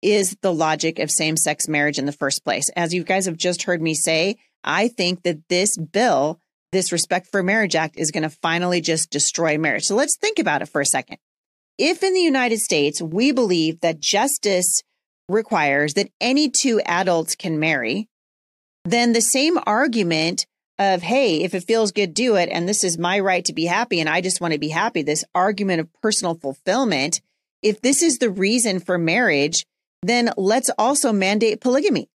is 0.00 0.34
the 0.40 0.52
logic 0.52 0.98
of 0.98 1.10
same 1.10 1.36
sex 1.36 1.68
marriage 1.68 1.98
in 1.98 2.06
the 2.06 2.12
first 2.12 2.42
place. 2.42 2.70
As 2.70 2.94
you 2.94 3.04
guys 3.04 3.26
have 3.26 3.36
just 3.36 3.64
heard 3.64 3.82
me 3.82 3.92
say, 3.92 4.36
I 4.64 4.88
think 4.88 5.24
that 5.24 5.46
this 5.48 5.76
bill, 5.76 6.39
this 6.72 6.92
Respect 6.92 7.28
for 7.30 7.42
Marriage 7.42 7.74
Act, 7.74 7.98
is 7.98 8.10
going 8.10 8.22
to 8.22 8.30
finally 8.30 8.80
just 8.80 9.10
destroy 9.10 9.58
marriage. 9.58 9.84
So 9.84 9.94
let's 9.94 10.16
think 10.20 10.38
about 10.38 10.62
it 10.62 10.68
for 10.68 10.80
a 10.80 10.86
second. 10.86 11.18
If 11.78 12.02
in 12.02 12.12
the 12.12 12.20
United 12.20 12.58
States 12.58 13.00
we 13.00 13.32
believe 13.32 13.80
that 13.80 14.00
justice 14.00 14.82
requires 15.28 15.94
that 15.94 16.10
any 16.20 16.50
two 16.50 16.80
adults 16.84 17.34
can 17.34 17.58
marry, 17.58 18.08
then 18.84 19.12
the 19.12 19.22
same 19.22 19.58
argument 19.66 20.46
of, 20.78 21.02
hey, 21.02 21.42
if 21.42 21.54
it 21.54 21.64
feels 21.64 21.92
good, 21.92 22.14
do 22.14 22.36
it. 22.36 22.48
And 22.50 22.68
this 22.68 22.84
is 22.84 22.98
my 22.98 23.18
right 23.20 23.44
to 23.44 23.52
be 23.52 23.64
happy. 23.64 24.00
And 24.00 24.08
I 24.08 24.20
just 24.20 24.40
want 24.40 24.52
to 24.52 24.58
be 24.58 24.68
happy. 24.68 25.02
This 25.02 25.24
argument 25.34 25.80
of 25.80 25.88
personal 26.02 26.34
fulfillment. 26.34 27.20
If 27.62 27.80
this 27.80 28.02
is 28.02 28.18
the 28.18 28.30
reason 28.30 28.80
for 28.80 28.98
marriage, 28.98 29.64
then 30.02 30.30
let's 30.36 30.70
also 30.78 31.12
mandate 31.12 31.60
polygamy. 31.60 32.08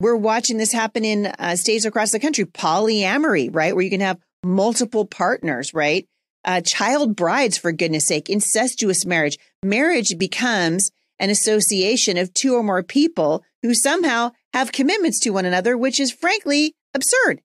We're 0.00 0.16
watching 0.16 0.58
this 0.58 0.72
happen 0.72 1.04
in 1.04 1.26
uh, 1.26 1.56
states 1.56 1.84
across 1.84 2.12
the 2.12 2.20
country, 2.20 2.44
polyamory, 2.44 3.52
right? 3.52 3.74
Where 3.74 3.84
you 3.84 3.90
can 3.90 4.00
have 4.00 4.18
multiple 4.44 5.06
partners, 5.06 5.74
right? 5.74 6.06
uh, 6.44 6.62
child 6.64 7.16
brides, 7.16 7.58
for 7.58 7.72
goodness 7.72 8.06
sake, 8.06 8.30
incestuous 8.30 9.04
marriage. 9.04 9.38
Marriage 9.62 10.16
becomes 10.18 10.90
an 11.18 11.30
association 11.30 12.16
of 12.16 12.32
two 12.32 12.54
or 12.54 12.62
more 12.62 12.82
people 12.82 13.44
who 13.62 13.74
somehow 13.74 14.30
have 14.54 14.72
commitments 14.72 15.20
to 15.20 15.30
one 15.30 15.44
another, 15.44 15.76
which 15.76 16.00
is 16.00 16.10
frankly 16.10 16.74
absurd. 16.94 17.42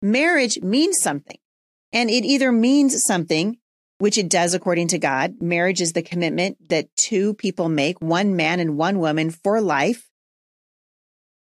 Marriage 0.00 0.60
means 0.62 0.98
something, 1.00 1.38
and 1.92 2.08
it 2.08 2.24
either 2.24 2.52
means 2.52 3.02
something, 3.04 3.58
which 3.98 4.16
it 4.16 4.28
does 4.28 4.54
according 4.54 4.88
to 4.88 4.98
God. 4.98 5.40
Marriage 5.40 5.80
is 5.80 5.92
the 5.92 6.02
commitment 6.02 6.68
that 6.68 6.94
two 6.96 7.34
people 7.34 7.68
make, 7.68 8.00
one 8.00 8.36
man 8.36 8.60
and 8.60 8.76
one 8.76 9.00
woman 9.00 9.30
for 9.30 9.60
life. 9.60 10.08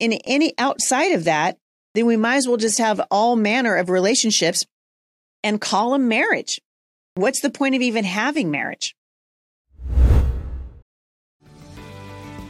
In 0.01 0.13
any 0.13 0.55
outside 0.59 1.13
of 1.13 1.25
that, 1.25 1.59
then 1.95 2.07
we 2.07 2.17
might 2.17 2.37
as 2.37 2.49
well 2.49 2.57
just 2.57 2.79
have 2.79 3.01
all 3.11 3.37
manner 3.37 3.77
of 3.77 3.91
relationships 3.91 4.65
and 5.43 5.61
call 5.61 5.93
them 5.93 6.09
marriage. 6.09 6.61
What's 7.15 7.41
the 7.41 7.51
point 7.51 7.75
of 7.75 7.83
even 7.83 8.05
having 8.05 8.51
marriage? 8.51 8.95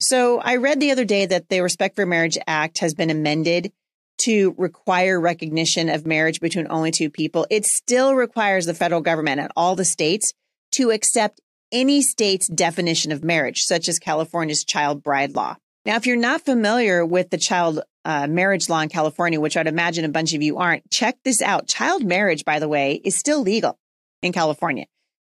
So 0.00 0.40
I 0.40 0.56
read 0.56 0.80
the 0.80 0.90
other 0.90 1.04
day 1.04 1.26
that 1.26 1.48
the 1.48 1.60
Respect 1.60 1.96
for 1.96 2.04
Marriage 2.06 2.38
Act 2.46 2.78
has 2.78 2.94
been 2.94 3.10
amended 3.10 3.72
to 4.18 4.54
require 4.58 5.20
recognition 5.20 5.88
of 5.88 6.06
marriage 6.06 6.40
between 6.40 6.66
only 6.70 6.90
two 6.90 7.10
people. 7.10 7.46
It 7.50 7.64
still 7.64 8.14
requires 8.14 8.66
the 8.66 8.74
federal 8.74 9.00
government 9.00 9.40
and 9.40 9.50
all 9.56 9.76
the 9.76 9.84
states 9.84 10.32
to 10.72 10.90
accept 10.90 11.40
any 11.72 12.02
state's 12.02 12.46
definition 12.46 13.12
of 13.12 13.24
marriage, 13.24 13.62
such 13.62 13.88
as 13.88 13.98
California's 13.98 14.64
child 14.64 15.02
bride 15.02 15.34
law. 15.34 15.56
Now, 15.84 15.96
if 15.96 16.06
you're 16.06 16.16
not 16.16 16.42
familiar 16.42 17.04
with 17.04 17.30
the 17.30 17.38
child 17.38 17.80
uh, 18.04 18.26
marriage 18.26 18.68
law 18.68 18.80
in 18.80 18.88
California, 18.88 19.40
which 19.40 19.56
I'd 19.56 19.66
imagine 19.66 20.04
a 20.04 20.10
bunch 20.10 20.32
of 20.32 20.42
you 20.42 20.58
aren't, 20.58 20.90
check 20.90 21.18
this 21.24 21.42
out. 21.42 21.68
Child 21.68 22.04
marriage, 22.04 22.44
by 22.44 22.58
the 22.58 22.68
way, 22.68 23.00
is 23.04 23.16
still 23.16 23.42
legal 23.42 23.78
in 24.22 24.32
California. 24.32 24.86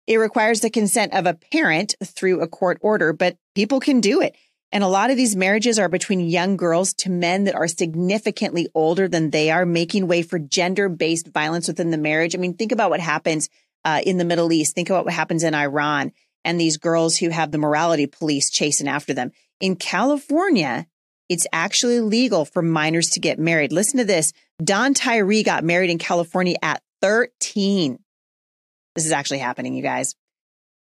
It 0.05 0.17
requires 0.17 0.59
the 0.59 0.69
consent 0.69 1.13
of 1.13 1.25
a 1.25 1.33
parent 1.33 1.95
through 2.03 2.41
a 2.41 2.47
court 2.47 2.77
order, 2.81 3.13
but 3.13 3.37
people 3.55 3.79
can 3.79 4.01
do 4.01 4.21
it. 4.21 4.35
And 4.73 4.83
a 4.83 4.87
lot 4.87 5.11
of 5.11 5.17
these 5.17 5.35
marriages 5.35 5.77
are 5.77 5.87
between 5.87 6.19
young 6.19 6.57
girls 6.57 6.95
to 6.95 7.11
men 7.11 7.43
that 7.43 7.53
are 7.53 7.67
significantly 7.67 8.69
older 8.73 9.07
than 9.07 9.29
they 9.29 9.51
are, 9.51 9.67
making 9.67 10.07
way 10.07 10.23
for 10.23 10.39
gender 10.39 10.89
based 10.89 11.27
violence 11.27 11.67
within 11.67 11.91
the 11.91 11.97
marriage. 11.97 12.35
I 12.35 12.39
mean, 12.39 12.55
think 12.55 12.71
about 12.71 12.89
what 12.89 12.99
happens 12.99 13.49
uh, 13.85 14.01
in 14.03 14.17
the 14.17 14.25
Middle 14.25 14.51
East. 14.51 14.73
Think 14.73 14.89
about 14.89 15.05
what 15.05 15.13
happens 15.13 15.43
in 15.43 15.53
Iran 15.53 16.11
and 16.43 16.59
these 16.59 16.77
girls 16.77 17.15
who 17.15 17.29
have 17.29 17.51
the 17.51 17.59
morality 17.59 18.07
police 18.07 18.49
chasing 18.49 18.87
after 18.87 19.13
them. 19.13 19.31
In 19.59 19.75
California, 19.75 20.87
it's 21.29 21.45
actually 21.53 21.99
legal 21.99 22.43
for 22.43 22.63
minors 22.63 23.09
to 23.11 23.19
get 23.19 23.37
married. 23.37 23.71
Listen 23.71 23.99
to 23.99 24.05
this. 24.05 24.33
Dawn 24.63 24.95
Tyree 24.95 25.43
got 25.43 25.63
married 25.63 25.91
in 25.91 25.99
California 25.99 26.55
at 26.63 26.81
13. 27.03 27.99
This 28.95 29.05
is 29.05 29.11
actually 29.11 29.37
happening, 29.37 29.75
you 29.75 29.83
guys. 29.83 30.15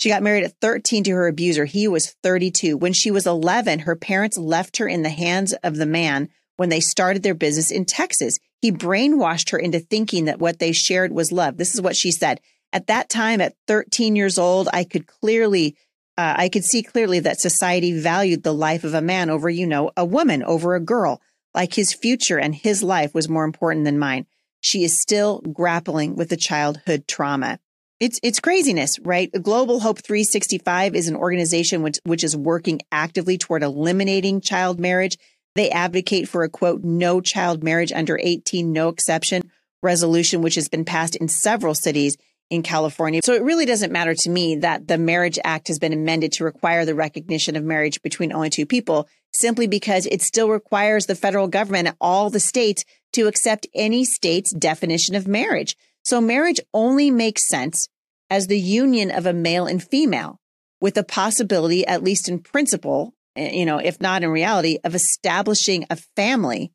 She 0.00 0.08
got 0.08 0.22
married 0.22 0.44
at 0.44 0.58
13 0.62 1.04
to 1.04 1.10
her 1.10 1.28
abuser. 1.28 1.66
He 1.66 1.86
was 1.86 2.16
32. 2.22 2.78
When 2.78 2.94
she 2.94 3.10
was 3.10 3.26
11, 3.26 3.80
her 3.80 3.94
parents 3.94 4.38
left 4.38 4.78
her 4.78 4.88
in 4.88 5.02
the 5.02 5.10
hands 5.10 5.52
of 5.62 5.76
the 5.76 5.84
man 5.84 6.30
when 6.56 6.70
they 6.70 6.80
started 6.80 7.22
their 7.22 7.34
business 7.34 7.70
in 7.70 7.84
Texas. 7.84 8.38
He 8.62 8.72
brainwashed 8.72 9.50
her 9.50 9.58
into 9.58 9.78
thinking 9.78 10.24
that 10.24 10.38
what 10.38 10.58
they 10.58 10.72
shared 10.72 11.12
was 11.12 11.32
love. 11.32 11.58
This 11.58 11.74
is 11.74 11.82
what 11.82 11.96
she 11.96 12.12
said. 12.12 12.40
At 12.72 12.86
that 12.86 13.10
time, 13.10 13.42
at 13.42 13.56
13 13.66 14.16
years 14.16 14.38
old, 14.38 14.70
I 14.72 14.84
could 14.84 15.06
clearly, 15.06 15.76
uh, 16.16 16.34
I 16.34 16.48
could 16.48 16.64
see 16.64 16.82
clearly 16.82 17.20
that 17.20 17.38
society 17.38 18.00
valued 18.00 18.42
the 18.42 18.54
life 18.54 18.84
of 18.84 18.94
a 18.94 19.02
man 19.02 19.28
over, 19.28 19.50
you 19.50 19.66
know, 19.66 19.90
a 19.98 20.04
woman 20.06 20.42
over 20.42 20.74
a 20.74 20.80
girl. 20.80 21.20
Like 21.54 21.74
his 21.74 21.92
future 21.92 22.38
and 22.38 22.54
his 22.54 22.82
life 22.82 23.12
was 23.12 23.28
more 23.28 23.44
important 23.44 23.84
than 23.84 23.98
mine. 23.98 24.24
She 24.62 24.82
is 24.82 24.98
still 24.98 25.40
grappling 25.40 26.16
with 26.16 26.30
the 26.30 26.38
childhood 26.38 27.06
trauma. 27.06 27.58
It's 28.00 28.18
it's 28.22 28.40
craziness, 28.40 28.98
right? 29.00 29.30
Global 29.30 29.78
Hope 29.78 29.98
365 29.98 30.94
is 30.94 31.08
an 31.08 31.16
organization 31.16 31.82
which 31.82 31.98
which 32.04 32.24
is 32.24 32.34
working 32.34 32.80
actively 32.90 33.36
toward 33.36 33.62
eliminating 33.62 34.40
child 34.40 34.80
marriage. 34.80 35.18
They 35.54 35.68
advocate 35.68 36.26
for 36.26 36.42
a 36.42 36.48
quote 36.48 36.82
no 36.82 37.20
child 37.20 37.62
marriage 37.62 37.92
under 37.92 38.18
18 38.18 38.72
no 38.72 38.88
exception 38.88 39.50
resolution 39.82 40.40
which 40.40 40.54
has 40.54 40.70
been 40.70 40.86
passed 40.86 41.14
in 41.14 41.28
several 41.28 41.74
cities 41.74 42.16
in 42.48 42.62
California. 42.62 43.20
So 43.22 43.34
it 43.34 43.42
really 43.42 43.66
doesn't 43.66 43.92
matter 43.92 44.14
to 44.14 44.30
me 44.30 44.56
that 44.56 44.88
the 44.88 44.98
Marriage 44.98 45.38
Act 45.44 45.68
has 45.68 45.78
been 45.78 45.92
amended 45.92 46.32
to 46.32 46.44
require 46.44 46.86
the 46.86 46.94
recognition 46.94 47.54
of 47.54 47.64
marriage 47.64 48.02
between 48.02 48.32
only 48.32 48.50
two 48.50 48.66
people, 48.66 49.08
simply 49.32 49.66
because 49.66 50.06
it 50.06 50.22
still 50.22 50.48
requires 50.48 51.06
the 51.06 51.14
federal 51.14 51.48
government 51.48 51.94
all 52.00 52.30
the 52.30 52.40
states 52.40 52.84
to 53.12 53.28
accept 53.28 53.68
any 53.74 54.04
state's 54.04 54.52
definition 54.52 55.14
of 55.14 55.28
marriage. 55.28 55.76
So 56.04 56.20
marriage 56.20 56.60
only 56.72 57.10
makes 57.10 57.48
sense 57.48 57.88
as 58.28 58.46
the 58.46 58.58
union 58.58 59.10
of 59.10 59.26
a 59.26 59.32
male 59.32 59.66
and 59.66 59.82
female 59.82 60.38
with 60.80 60.96
a 60.96 61.04
possibility, 61.04 61.86
at 61.86 62.02
least 62.02 62.28
in 62.28 62.38
principle, 62.38 63.14
eh, 63.36 63.52
you 63.52 63.66
know, 63.66 63.78
if 63.78 64.00
not 64.00 64.22
in 64.22 64.30
reality, 64.30 64.78
of 64.84 64.94
establishing 64.94 65.84
a 65.90 65.96
family 66.16 66.72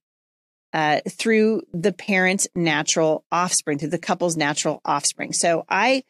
uh, 0.74 1.00
through 1.10 1.62
the 1.74 1.94
parent's 1.94 2.48
natural 2.54 3.24
offspring, 3.32 3.80
through 3.80 3.90
the 3.90 3.98
couple's 3.98 4.36
natural 4.36 4.82
offspring. 4.84 5.32
So 5.34 5.64
I 5.70 6.04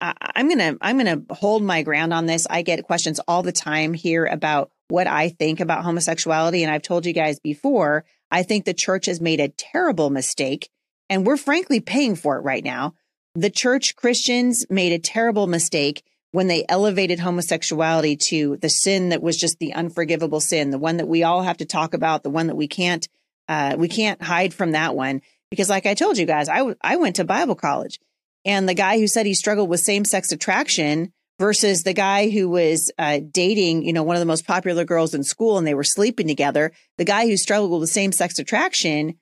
I'm 0.00 0.48
gonna 0.48 0.76
I'm 0.80 0.96
gonna 0.96 1.22
hold 1.30 1.62
my 1.62 1.82
ground 1.82 2.12
on 2.12 2.26
this. 2.26 2.46
I 2.48 2.62
get 2.62 2.84
questions 2.84 3.18
all 3.26 3.42
the 3.42 3.52
time 3.52 3.94
here 3.94 4.26
about 4.26 4.70
what 4.88 5.06
I 5.06 5.30
think 5.30 5.60
about 5.60 5.84
homosexuality, 5.84 6.62
and 6.62 6.72
I've 6.72 6.82
told 6.82 7.06
you 7.06 7.12
guys 7.12 7.40
before. 7.40 8.04
I 8.30 8.42
think 8.42 8.64
the 8.64 8.74
church 8.74 9.06
has 9.06 9.20
made 9.20 9.40
a 9.40 9.48
terrible 9.48 10.10
mistake, 10.10 10.68
and 11.10 11.26
we're 11.26 11.36
frankly 11.36 11.80
paying 11.80 12.16
for 12.16 12.36
it 12.36 12.42
right 12.42 12.64
now. 12.64 12.94
The 13.34 13.50
church 13.50 13.96
Christians 13.96 14.66
made 14.68 14.92
a 14.92 14.98
terrible 14.98 15.46
mistake 15.46 16.02
when 16.32 16.46
they 16.46 16.64
elevated 16.68 17.20
homosexuality 17.20 18.16
to 18.28 18.56
the 18.58 18.68
sin 18.68 19.10
that 19.10 19.22
was 19.22 19.36
just 19.36 19.58
the 19.58 19.74
unforgivable 19.74 20.40
sin, 20.40 20.70
the 20.70 20.78
one 20.78 20.98
that 20.98 21.08
we 21.08 21.22
all 21.22 21.42
have 21.42 21.56
to 21.58 21.64
talk 21.64 21.94
about, 21.94 22.22
the 22.22 22.30
one 22.30 22.48
that 22.48 22.56
we 22.56 22.68
can't 22.68 23.08
uh, 23.48 23.76
we 23.78 23.88
can't 23.88 24.22
hide 24.22 24.52
from 24.52 24.72
that 24.72 24.94
one 24.94 25.22
because, 25.50 25.70
like 25.70 25.86
I 25.86 25.94
told 25.94 26.18
you 26.18 26.26
guys, 26.26 26.48
I, 26.48 26.58
w- 26.58 26.76
I 26.82 26.96
went 26.96 27.16
to 27.16 27.24
Bible 27.24 27.54
college, 27.54 27.98
and 28.44 28.68
the 28.68 28.74
guy 28.74 28.98
who 28.98 29.06
said 29.06 29.24
he 29.24 29.34
struggled 29.34 29.70
with 29.70 29.80
same 29.80 30.04
sex 30.04 30.32
attraction 30.32 31.12
versus 31.38 31.82
the 31.82 31.94
guy 31.94 32.28
who 32.28 32.48
was 32.48 32.90
uh, 32.98 33.20
dating, 33.30 33.84
you 33.84 33.92
know, 33.92 34.02
one 34.02 34.16
of 34.16 34.20
the 34.20 34.26
most 34.26 34.46
popular 34.46 34.84
girls 34.84 35.14
in 35.14 35.24
school, 35.24 35.56
and 35.56 35.66
they 35.66 35.74
were 35.74 35.84
sleeping 35.84 36.26
together. 36.26 36.72
The 36.98 37.04
guy 37.04 37.26
who 37.26 37.36
struggled 37.36 37.80
with 37.80 37.88
same 37.88 38.12
sex 38.12 38.38
attraction 38.38 39.14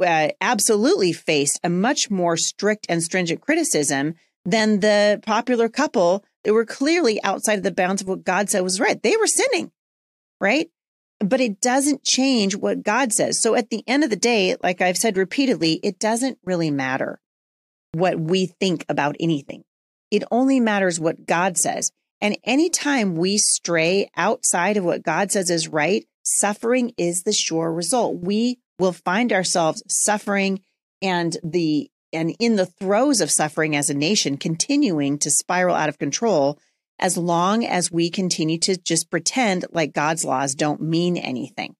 uh, 0.00 0.28
absolutely 0.40 1.12
faced 1.12 1.60
a 1.62 1.68
much 1.68 2.10
more 2.10 2.36
strict 2.36 2.86
and 2.88 3.02
stringent 3.02 3.40
criticism 3.40 4.14
than 4.44 4.80
the 4.80 5.20
popular 5.24 5.68
couple 5.68 6.24
that 6.44 6.52
were 6.52 6.64
clearly 6.64 7.22
outside 7.22 7.58
of 7.58 7.62
the 7.62 7.70
bounds 7.70 8.02
of 8.02 8.08
what 8.08 8.24
God 8.24 8.50
said 8.50 8.62
was 8.62 8.80
right. 8.80 9.00
They 9.02 9.16
were 9.16 9.26
sinning, 9.26 9.70
right? 10.40 10.68
but 11.22 11.40
it 11.40 11.60
doesn't 11.60 12.04
change 12.04 12.56
what 12.56 12.82
God 12.82 13.12
says. 13.12 13.40
So 13.40 13.54
at 13.54 13.70
the 13.70 13.84
end 13.86 14.04
of 14.04 14.10
the 14.10 14.16
day, 14.16 14.56
like 14.62 14.80
I've 14.80 14.96
said 14.96 15.16
repeatedly, 15.16 15.74
it 15.82 15.98
doesn't 15.98 16.38
really 16.44 16.70
matter 16.70 17.20
what 17.92 18.18
we 18.18 18.46
think 18.46 18.84
about 18.88 19.16
anything. 19.20 19.64
It 20.10 20.24
only 20.30 20.60
matters 20.60 21.00
what 21.00 21.26
God 21.26 21.56
says. 21.56 21.90
And 22.20 22.38
anytime 22.44 23.14
we 23.14 23.38
stray 23.38 24.10
outside 24.16 24.76
of 24.76 24.84
what 24.84 25.02
God 25.02 25.32
says 25.32 25.50
is 25.50 25.68
right, 25.68 26.04
suffering 26.22 26.92
is 26.96 27.22
the 27.22 27.32
sure 27.32 27.72
result. 27.72 28.18
We 28.18 28.58
will 28.82 28.92
find 28.92 29.32
ourselves 29.32 29.80
suffering 29.86 30.60
and 31.00 31.36
the 31.44 31.88
and 32.12 32.34
in 32.40 32.56
the 32.56 32.66
throes 32.66 33.20
of 33.20 33.30
suffering 33.30 33.76
as 33.76 33.88
a 33.88 33.94
nation 33.94 34.36
continuing 34.36 35.18
to 35.18 35.30
spiral 35.30 35.76
out 35.76 35.88
of 35.88 36.00
control 36.00 36.58
as 36.98 37.16
long 37.16 37.64
as 37.64 37.92
we 37.92 38.10
continue 38.10 38.58
to 38.58 38.76
just 38.76 39.08
pretend 39.08 39.64
like 39.70 39.94
God's 39.94 40.24
laws 40.24 40.56
don't 40.56 40.82
mean 40.82 41.16
anything. 41.16 41.74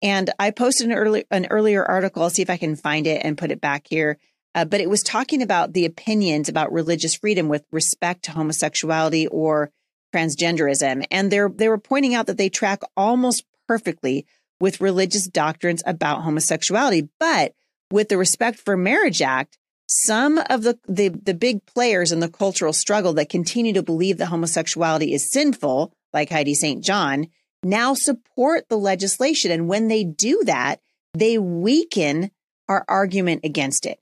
And 0.00 0.30
I 0.38 0.52
posted 0.52 0.86
an 0.86 0.92
early 0.92 1.24
an 1.28 1.46
earlier 1.50 1.84
article. 1.84 2.22
I'll 2.22 2.30
see 2.30 2.42
if 2.42 2.50
I 2.50 2.56
can 2.56 2.76
find 2.76 3.08
it 3.08 3.24
and 3.24 3.36
put 3.36 3.50
it 3.50 3.60
back 3.60 3.86
here. 3.90 4.18
Uh, 4.54 4.64
but 4.64 4.80
it 4.80 4.88
was 4.88 5.02
talking 5.02 5.42
about 5.42 5.72
the 5.72 5.86
opinions 5.86 6.48
about 6.48 6.72
religious 6.72 7.16
freedom 7.16 7.48
with 7.48 7.64
respect 7.72 8.22
to 8.24 8.30
homosexuality 8.30 9.26
or 9.26 9.72
transgenderism, 10.14 11.04
and 11.10 11.32
they 11.32 11.40
they 11.56 11.68
were 11.68 11.78
pointing 11.78 12.14
out 12.14 12.26
that 12.26 12.38
they 12.38 12.48
track 12.48 12.82
almost 12.96 13.44
perfectly 13.66 14.24
with 14.60 14.80
religious 14.80 15.26
doctrines 15.26 15.82
about 15.86 16.22
homosexuality, 16.22 17.08
but 17.18 17.54
with 17.90 18.08
the 18.08 18.18
Respect 18.18 18.58
for 18.58 18.76
Marriage 18.76 19.22
Act, 19.22 19.58
some 19.86 20.38
of 20.50 20.62
the, 20.62 20.78
the, 20.88 21.08
the 21.08 21.34
big 21.34 21.64
players 21.66 22.12
in 22.12 22.20
the 22.20 22.28
cultural 22.28 22.72
struggle 22.72 23.12
that 23.14 23.28
continue 23.28 23.74
to 23.74 23.82
believe 23.82 24.18
that 24.18 24.26
homosexuality 24.26 25.12
is 25.12 25.30
sinful, 25.30 25.92
like 26.12 26.30
Heidi 26.30 26.54
St. 26.54 26.82
John, 26.82 27.26
now 27.62 27.94
support 27.94 28.68
the 28.68 28.78
legislation. 28.78 29.50
And 29.50 29.68
when 29.68 29.88
they 29.88 30.04
do 30.04 30.42
that, 30.46 30.80
they 31.12 31.38
weaken 31.38 32.30
our 32.68 32.84
argument 32.88 33.42
against 33.44 33.86
it. 33.86 33.98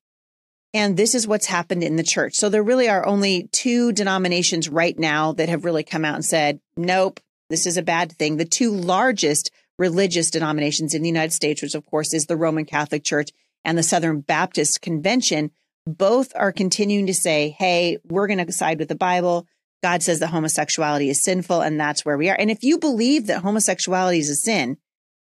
And 0.74 0.96
this 0.96 1.14
is 1.14 1.26
what's 1.26 1.46
happened 1.46 1.82
in 1.82 1.96
the 1.96 2.02
church. 2.02 2.34
So 2.34 2.48
there 2.48 2.62
really 2.62 2.88
are 2.88 3.06
only 3.06 3.48
two 3.52 3.92
denominations 3.92 4.68
right 4.68 4.98
now 4.98 5.32
that 5.32 5.48
have 5.48 5.64
really 5.64 5.84
come 5.84 6.04
out 6.04 6.14
and 6.14 6.24
said, 6.24 6.60
nope, 6.76 7.20
this 7.50 7.66
is 7.66 7.76
a 7.76 7.82
bad 7.82 8.12
thing. 8.12 8.36
The 8.36 8.46
two 8.46 8.70
largest 8.70 9.50
religious 9.82 10.30
denominations 10.30 10.94
in 10.94 11.02
the 11.02 11.08
United 11.08 11.32
States, 11.32 11.60
which 11.60 11.74
of 11.74 11.84
course 11.84 12.14
is 12.14 12.26
the 12.26 12.36
Roman 12.36 12.64
Catholic 12.64 13.02
Church 13.02 13.30
and 13.64 13.76
the 13.76 13.82
Southern 13.82 14.20
Baptist 14.20 14.80
Convention, 14.80 15.50
both 15.88 16.30
are 16.36 16.52
continuing 16.52 17.08
to 17.08 17.14
say, 17.14 17.56
hey, 17.58 17.98
we're 18.04 18.28
going 18.28 18.46
to 18.46 18.52
side 18.52 18.78
with 18.78 18.88
the 18.88 18.94
Bible. 18.94 19.44
God 19.82 20.00
says 20.00 20.20
that 20.20 20.28
homosexuality 20.28 21.10
is 21.10 21.24
sinful, 21.24 21.62
and 21.62 21.80
that's 21.80 22.04
where 22.04 22.16
we 22.16 22.30
are. 22.30 22.36
And 22.38 22.48
if 22.48 22.62
you 22.62 22.78
believe 22.78 23.26
that 23.26 23.42
homosexuality 23.42 24.20
is 24.20 24.30
a 24.30 24.36
sin, 24.36 24.76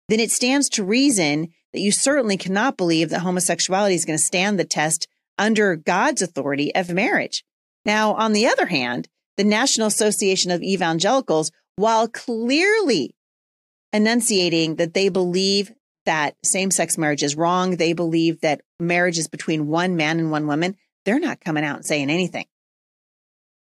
then 0.09 0.21
it 0.21 0.31
stands 0.31 0.69
to 0.71 0.85
reason 0.85 1.49
that 1.73 1.81
you 1.81 1.91
certainly 1.91 2.37
cannot 2.37 2.77
believe 2.77 3.11
that 3.11 3.23
homosexuality 3.23 3.97
is 3.97 4.05
going 4.05 4.17
to 4.17 4.25
stand 4.25 4.57
the 4.57 4.65
test 4.65 5.09
under 5.37 5.75
God's 5.75 6.23
authority 6.23 6.73
of 6.77 6.91
marriage. 6.91 7.43
Now, 7.85 8.15
on 8.15 8.33
the 8.33 8.47
other 8.47 8.67
hand, 8.67 9.09
the 9.37 9.43
National 9.43 9.89
Association 9.89 10.53
of 10.53 10.63
Evangelicals, 10.63 11.51
while 11.75 12.07
clearly 12.07 13.17
enunciating 13.95 14.77
that 14.77 14.93
they 14.93 15.09
believe 15.09 15.73
that 16.05 16.37
same 16.45 16.71
sex 16.71 16.99
marriage 16.99 17.23
is 17.23 17.37
wrong. 17.37 17.77
They 17.77 17.95
believe 17.95 18.41
that 18.41 18.61
marriage 18.79 19.19
is 19.19 19.29
between 19.29 19.69
one 19.69 19.97
man 19.97 20.19
and 20.19 20.31
one 20.31 20.47
woman. 20.47 20.77
They're 21.05 21.21
not 21.21 21.41
coming 21.41 21.65
out 21.65 21.77
and 21.77 21.87
saying 21.87 22.11
anything. 22.11 22.47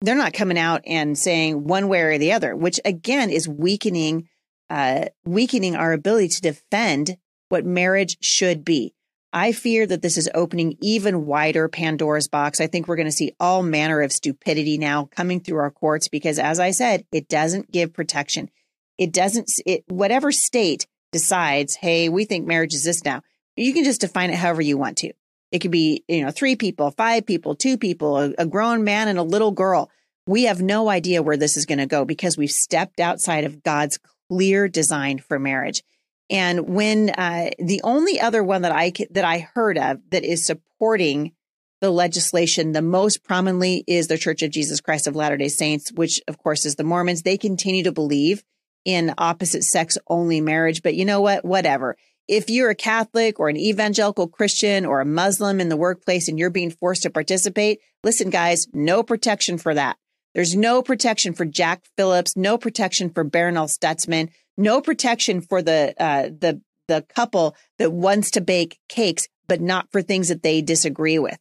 They're 0.01 0.15
not 0.15 0.33
coming 0.33 0.59
out 0.59 0.83
and 0.87 1.19
saying 1.19 1.65
one 1.65 1.89
way 1.89 2.01
or 2.03 2.19
the 2.19 2.33
other, 2.33 2.55
which 2.55 2.81
again 2.85 3.31
is 3.31 3.49
weakening, 3.49 4.29
uh, 4.71 5.07
weakening 5.25 5.77
our 5.77 5.93
ability 5.93 6.29
to 6.29 6.41
defend 6.41 7.17
what 7.49 7.65
marriage 7.65 8.17
should 8.23 8.65
be. 8.65 8.95
I 9.33 9.51
fear 9.51 9.85
that 9.87 10.01
this 10.01 10.17
is 10.17 10.31
opening 10.33 10.77
even 10.81 11.27
wider 11.27 11.69
Pandora's 11.69 12.29
box. 12.29 12.61
I 12.61 12.69
think 12.69 12.87
we're 12.87 12.97
going 12.97 13.07
to 13.07 13.13
see 13.13 13.35
all 13.41 13.65
manner 13.65 14.01
of 14.01 14.13
stupidity 14.13 14.79
now 14.79 15.07
coming 15.07 15.41
through 15.41 15.59
our 15.59 15.73
courts 15.73 16.07
because, 16.07 16.39
as 16.39 16.61
I 16.61 16.71
said, 16.71 17.05
it 17.11 17.29
doesn't 17.29 17.73
give 17.73 17.93
protection. 17.93 18.49
It 18.99 19.13
doesn't, 19.13 19.51
it, 19.67 19.85
whatever 19.89 20.33
state 20.33 20.87
decides, 21.13 21.77
hey, 21.77 22.09
we 22.09 22.25
think 22.25 22.47
marriage 22.47 22.75
is 22.75 22.85
this 22.85 23.05
now, 23.05 23.23
you 23.57 23.73
can 23.73 23.85
just 23.85 24.01
define 24.01 24.31
it 24.31 24.37
however 24.37 24.63
you 24.63 24.77
want 24.77 24.99
to. 24.99 25.13
It 25.53 25.61
could 25.61 25.71
be, 25.71 26.05
you 26.09 26.25
know, 26.25 26.31
three 26.31 26.57
people, 26.57 26.91
five 26.91 27.27
people, 27.27 27.55
two 27.55 27.79
people, 27.79 28.19
a, 28.19 28.33
a 28.39 28.47
grown 28.47 28.83
man 28.83 29.09
and 29.09 29.19
a 29.19 29.23
little 29.23 29.53
girl. 29.53 29.91
We 30.27 30.45
have 30.45 30.61
no 30.61 30.89
idea 30.89 31.23
where 31.23 31.37
this 31.37 31.57
is 31.57 31.67
going 31.67 31.79
to 31.79 31.87
go 31.87 32.05
because 32.05 32.37
we've 32.37 32.51
stepped 32.51 32.99
outside 32.99 33.45
of 33.45 33.63
God's 33.63 33.99
clear 34.29 34.69
design 34.69 35.19
for 35.19 35.39
marriage. 35.39 35.83
And 36.31 36.69
when 36.69 37.11
uh, 37.11 37.51
the 37.59 37.83
only 37.85 38.21
other 38.21 38.43
one 38.43 38.63
that 38.63 38.73
I 38.73 38.93
that 39.11 39.25
I 39.25 39.47
heard 39.55 39.79
of 39.79 39.99
that 40.11 40.25
is 40.25 40.47
supporting 40.47 41.33
the 41.81 41.91
legislation 41.91 42.73
the 42.73 42.83
most 42.83 43.23
prominently 43.23 43.85
is 43.87 44.09
the 44.09 44.17
Church 44.17 44.43
of 44.43 44.51
Jesus 44.51 44.81
Christ 44.81 45.07
of 45.07 45.15
Latter 45.15 45.37
Day 45.37 45.49
Saints, 45.49 45.93
which 45.93 46.21
of 46.27 46.39
course 46.39 46.65
is 46.65 46.77
the 46.77 46.85
Mormons. 46.85 47.23
They 47.23 47.37
continue 47.37 47.85
to 47.85 47.93
believe 47.93 48.43
in 48.85 49.15
opposite 49.19 49.65
sex 49.65 49.97
only 50.07 50.41
marriage. 50.41 50.83
But 50.83 50.95
you 50.95 51.05
know 51.05 51.21
what? 51.21 51.45
Whatever. 51.45 51.97
If 52.27 52.49
you're 52.49 52.71
a 52.71 52.75
Catholic 52.75 53.39
or 53.39 53.49
an 53.49 53.57
evangelical 53.57 54.29
Christian 54.29 54.87
or 54.87 55.01
a 55.01 55.07
Muslim 55.07 55.61
in 55.61 55.69
the 55.69 55.77
workplace 55.77 56.29
and 56.29 56.39
you're 56.39 56.51
being 56.51 56.71
forced 56.71 57.03
to 57.03 57.11
participate, 57.11 57.81
listen, 58.03 58.31
guys, 58.31 58.67
no 58.73 59.03
protection 59.03 59.59
for 59.59 59.75
that. 59.75 59.97
There's 60.35 60.57
no 60.57 60.83
protection 60.83 61.35
for 61.35 61.45
Jack 61.45 61.85
Phillips, 61.97 62.37
no 62.37 62.59
protection 62.59 63.11
for 63.11 63.25
Barronelle 63.25 63.71
Stutzman, 63.71 64.31
no 64.57 64.81
protection 64.81 65.41
for 65.41 65.63
the 65.63 65.95
uh, 65.99 66.25
the 66.25 66.61
the 66.89 67.03
couple 67.03 67.57
that 67.79 67.93
wants 67.93 68.33
to 68.33 68.41
bake 68.41 68.79
cakes, 68.89 69.27
but 69.47 69.61
not 69.61 69.91
for 69.93 70.03
things 70.03 70.29
that 70.29 70.43
they 70.43 70.61
disagree 70.61 71.19
with. 71.19 71.39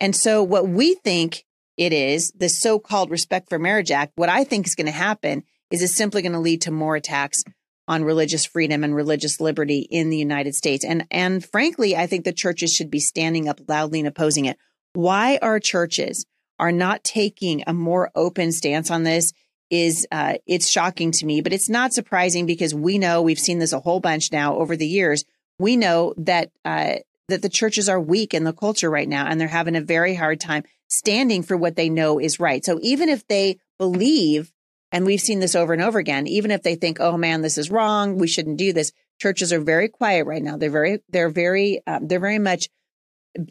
And 0.00 0.14
so, 0.14 0.42
what 0.42 0.68
we 0.68 0.94
think 0.94 1.44
it 1.76 1.92
is, 1.92 2.32
the 2.36 2.48
so 2.48 2.78
called 2.78 3.10
Respect 3.10 3.48
for 3.48 3.58
Marriage 3.58 3.90
Act, 3.90 4.12
what 4.16 4.28
I 4.28 4.44
think 4.44 4.66
is 4.66 4.74
going 4.74 4.86
to 4.86 4.92
happen 4.92 5.42
is 5.70 5.82
it's 5.82 5.94
simply 5.94 6.22
going 6.22 6.32
to 6.32 6.38
lead 6.38 6.62
to 6.62 6.70
more 6.70 6.96
attacks 6.96 7.42
on 7.86 8.04
religious 8.04 8.44
freedom 8.44 8.84
and 8.84 8.94
religious 8.94 9.40
liberty 9.40 9.80
in 9.90 10.10
the 10.10 10.16
United 10.16 10.54
States. 10.54 10.84
And, 10.84 11.06
and 11.10 11.44
frankly, 11.44 11.96
I 11.96 12.06
think 12.06 12.24
the 12.24 12.32
churches 12.32 12.72
should 12.72 12.90
be 12.90 13.00
standing 13.00 13.48
up 13.48 13.60
loudly 13.66 14.00
and 14.00 14.08
opposing 14.08 14.44
it. 14.44 14.58
Why 14.92 15.38
our 15.40 15.58
churches 15.58 16.26
are 16.58 16.72
not 16.72 17.04
taking 17.04 17.64
a 17.66 17.72
more 17.72 18.10
open 18.14 18.52
stance 18.52 18.90
on 18.90 19.04
this 19.04 19.32
is 19.70 20.06
uh, 20.10 20.34
it's 20.46 20.68
shocking 20.68 21.12
to 21.12 21.26
me, 21.26 21.40
but 21.40 21.52
it's 21.52 21.68
not 21.68 21.92
surprising 21.92 22.46
because 22.46 22.74
we 22.74 22.98
know 22.98 23.22
we've 23.22 23.38
seen 23.38 23.58
this 23.58 23.72
a 23.72 23.80
whole 23.80 24.00
bunch 24.00 24.32
now 24.32 24.56
over 24.56 24.76
the 24.76 24.86
years. 24.86 25.24
We 25.58 25.76
know 25.76 26.14
that 26.18 26.50
uh, 26.64 26.96
that 27.28 27.42
the 27.42 27.48
churches 27.48 27.88
are 27.88 28.00
weak 28.00 28.32
in 28.32 28.44
the 28.44 28.52
culture 28.52 28.90
right 28.90 29.08
now, 29.08 29.26
and 29.26 29.40
they're 29.40 29.48
having 29.48 29.76
a 29.76 29.82
very 29.82 30.14
hard 30.14 30.40
time 30.40 30.64
standing 30.88 31.42
for 31.42 31.56
what 31.56 31.76
they 31.76 31.90
know 31.90 32.18
is 32.18 32.40
right. 32.40 32.64
So 32.64 32.78
even 32.82 33.08
if 33.08 33.26
they 33.26 33.58
believe, 33.78 34.50
and 34.92 35.04
we've 35.04 35.20
seen 35.20 35.40
this 35.40 35.54
over 35.54 35.72
and 35.72 35.82
over 35.82 35.98
again, 35.98 36.26
even 36.26 36.50
if 36.50 36.62
they 36.62 36.74
think, 36.74 36.98
"Oh 37.00 37.16
man, 37.16 37.42
this 37.42 37.58
is 37.58 37.70
wrong, 37.70 38.18
we 38.18 38.28
shouldn't 38.28 38.58
do 38.58 38.72
this," 38.72 38.92
churches 39.20 39.52
are 39.52 39.60
very 39.60 39.88
quiet 39.88 40.26
right 40.26 40.42
now. 40.42 40.56
They're 40.56 40.70
very, 40.70 41.00
they're 41.08 41.30
very, 41.30 41.80
um, 41.86 42.06
they're 42.06 42.20
very 42.20 42.38
much 42.38 42.68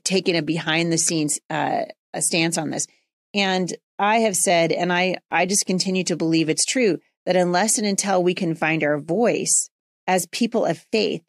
taking 0.03 0.35
a 0.35 0.41
behind 0.41 0.91
the 0.91 0.97
scenes 0.97 1.39
uh, 1.49 1.85
stance 2.19 2.57
on 2.57 2.69
this. 2.69 2.87
And 3.33 3.75
I 3.99 4.17
have 4.19 4.35
said, 4.35 4.71
and 4.71 4.91
I, 4.91 5.17
I 5.31 5.45
just 5.45 5.65
continue 5.65 6.03
to 6.05 6.15
believe 6.15 6.49
it's 6.49 6.65
true 6.65 6.99
that 7.25 7.35
unless 7.35 7.77
and 7.77 7.87
until 7.87 8.23
we 8.23 8.33
can 8.33 8.55
find 8.55 8.83
our 8.83 8.99
voice 8.99 9.69
as 10.07 10.27
people 10.27 10.65
of 10.65 10.85
faith, 10.91 11.21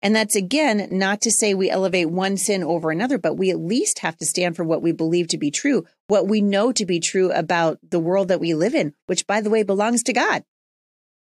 and 0.00 0.14
that's 0.14 0.36
again, 0.36 0.88
not 0.92 1.20
to 1.22 1.30
say 1.30 1.54
we 1.54 1.70
elevate 1.70 2.08
one 2.08 2.36
sin 2.36 2.62
over 2.62 2.90
another, 2.90 3.18
but 3.18 3.34
we 3.34 3.50
at 3.50 3.58
least 3.58 4.00
have 4.00 4.16
to 4.18 4.26
stand 4.26 4.54
for 4.54 4.64
what 4.64 4.82
we 4.82 4.92
believe 4.92 5.28
to 5.28 5.38
be 5.38 5.50
true, 5.50 5.84
what 6.06 6.28
we 6.28 6.40
know 6.40 6.70
to 6.72 6.86
be 6.86 7.00
true 7.00 7.32
about 7.32 7.78
the 7.88 7.98
world 7.98 8.28
that 8.28 8.40
we 8.40 8.54
live 8.54 8.74
in, 8.74 8.94
which 9.06 9.26
by 9.26 9.40
the 9.40 9.50
way 9.50 9.64
belongs 9.64 10.04
to 10.04 10.12
God. 10.12 10.44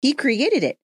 He 0.02 0.14
created 0.14 0.64
it. 0.64 0.78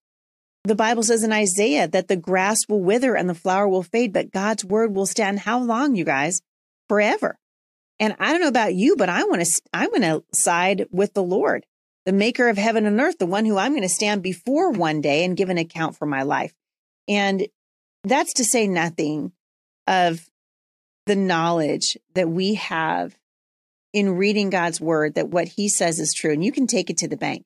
The 0.64 0.74
Bible 0.74 1.04
says 1.04 1.22
in 1.22 1.32
Isaiah 1.32 1.86
that 1.86 2.08
the 2.08 2.16
grass 2.16 2.58
will 2.68 2.82
wither 2.82 3.14
and 3.14 3.30
the 3.30 3.34
flower 3.34 3.68
will 3.68 3.84
fade, 3.84 4.12
but 4.12 4.32
God's 4.32 4.64
word 4.64 4.94
will 4.96 5.06
stand 5.06 5.38
how 5.38 5.60
long, 5.60 5.94
you 5.94 6.04
guys? 6.04 6.40
Forever. 6.88 7.38
And 8.00 8.16
I 8.18 8.32
don't 8.32 8.40
know 8.40 8.48
about 8.48 8.74
you, 8.74 8.96
but 8.96 9.08
I 9.08 9.22
want 9.24 9.44
to, 9.44 9.62
I 9.72 9.86
want 9.86 10.02
to 10.02 10.24
side 10.34 10.86
with 10.90 11.14
the 11.14 11.22
Lord, 11.22 11.64
the 12.04 12.12
maker 12.12 12.48
of 12.48 12.58
heaven 12.58 12.84
and 12.84 13.00
earth, 13.00 13.18
the 13.18 13.26
one 13.26 13.44
who 13.44 13.56
I'm 13.56 13.72
going 13.72 13.82
to 13.82 13.88
stand 13.88 14.24
before 14.24 14.72
one 14.72 15.00
day 15.00 15.24
and 15.24 15.36
give 15.36 15.50
an 15.50 15.58
account 15.58 15.96
for 15.96 16.04
my 16.04 16.24
life. 16.24 16.52
And 17.08 17.46
that's 18.06 18.34
to 18.34 18.44
say 18.44 18.66
nothing 18.66 19.32
of 19.86 20.24
the 21.06 21.16
knowledge 21.16 21.96
that 22.14 22.28
we 22.28 22.54
have 22.54 23.16
in 23.92 24.16
reading 24.16 24.50
God's 24.50 24.80
word 24.80 25.14
that 25.14 25.28
what 25.28 25.48
he 25.48 25.68
says 25.68 25.98
is 25.98 26.12
true 26.12 26.32
and 26.32 26.44
you 26.44 26.52
can 26.52 26.66
take 26.66 26.90
it 26.90 26.98
to 26.98 27.08
the 27.08 27.16
bank. 27.16 27.44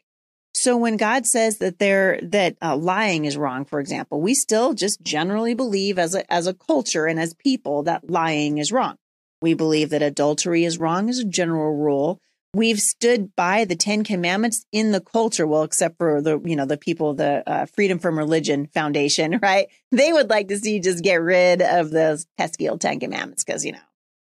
So 0.52 0.76
when 0.76 0.96
God 0.96 1.26
says 1.26 1.58
that 1.58 1.78
there 1.78 2.18
that 2.22 2.56
uh, 2.60 2.76
lying 2.76 3.24
is 3.24 3.36
wrong, 3.36 3.64
for 3.64 3.78
example, 3.78 4.20
we 4.20 4.34
still 4.34 4.74
just 4.74 5.00
generally 5.00 5.54
believe 5.54 5.98
as 5.98 6.14
a 6.14 6.30
as 6.32 6.46
a 6.46 6.54
culture 6.54 7.06
and 7.06 7.20
as 7.20 7.34
people 7.34 7.84
that 7.84 8.10
lying 8.10 8.58
is 8.58 8.72
wrong. 8.72 8.96
We 9.40 9.54
believe 9.54 9.90
that 9.90 10.02
adultery 10.02 10.64
is 10.64 10.78
wrong 10.78 11.08
as 11.08 11.20
a 11.20 11.24
general 11.24 11.76
rule. 11.76 12.20
We've 12.52 12.80
stood 12.80 13.36
by 13.36 13.64
the 13.64 13.76
Ten 13.76 14.02
Commandments 14.02 14.64
in 14.72 14.90
the 14.90 15.00
culture, 15.00 15.46
well, 15.46 15.62
except 15.62 15.98
for 15.98 16.20
the, 16.20 16.40
you 16.44 16.56
know, 16.56 16.66
the 16.66 16.76
people, 16.76 17.14
the 17.14 17.48
uh, 17.48 17.66
Freedom 17.66 18.00
from 18.00 18.18
Religion 18.18 18.66
Foundation, 18.74 19.38
right? 19.42 19.68
They 19.92 20.12
would 20.12 20.28
like 20.30 20.48
to 20.48 20.58
see 20.58 20.80
just 20.80 21.04
get 21.04 21.22
rid 21.22 21.62
of 21.62 21.90
those 21.90 22.26
pesky 22.36 22.68
old 22.68 22.80
Ten 22.80 22.98
Commandments 22.98 23.44
because, 23.44 23.64
you 23.64 23.72
know, 23.72 23.78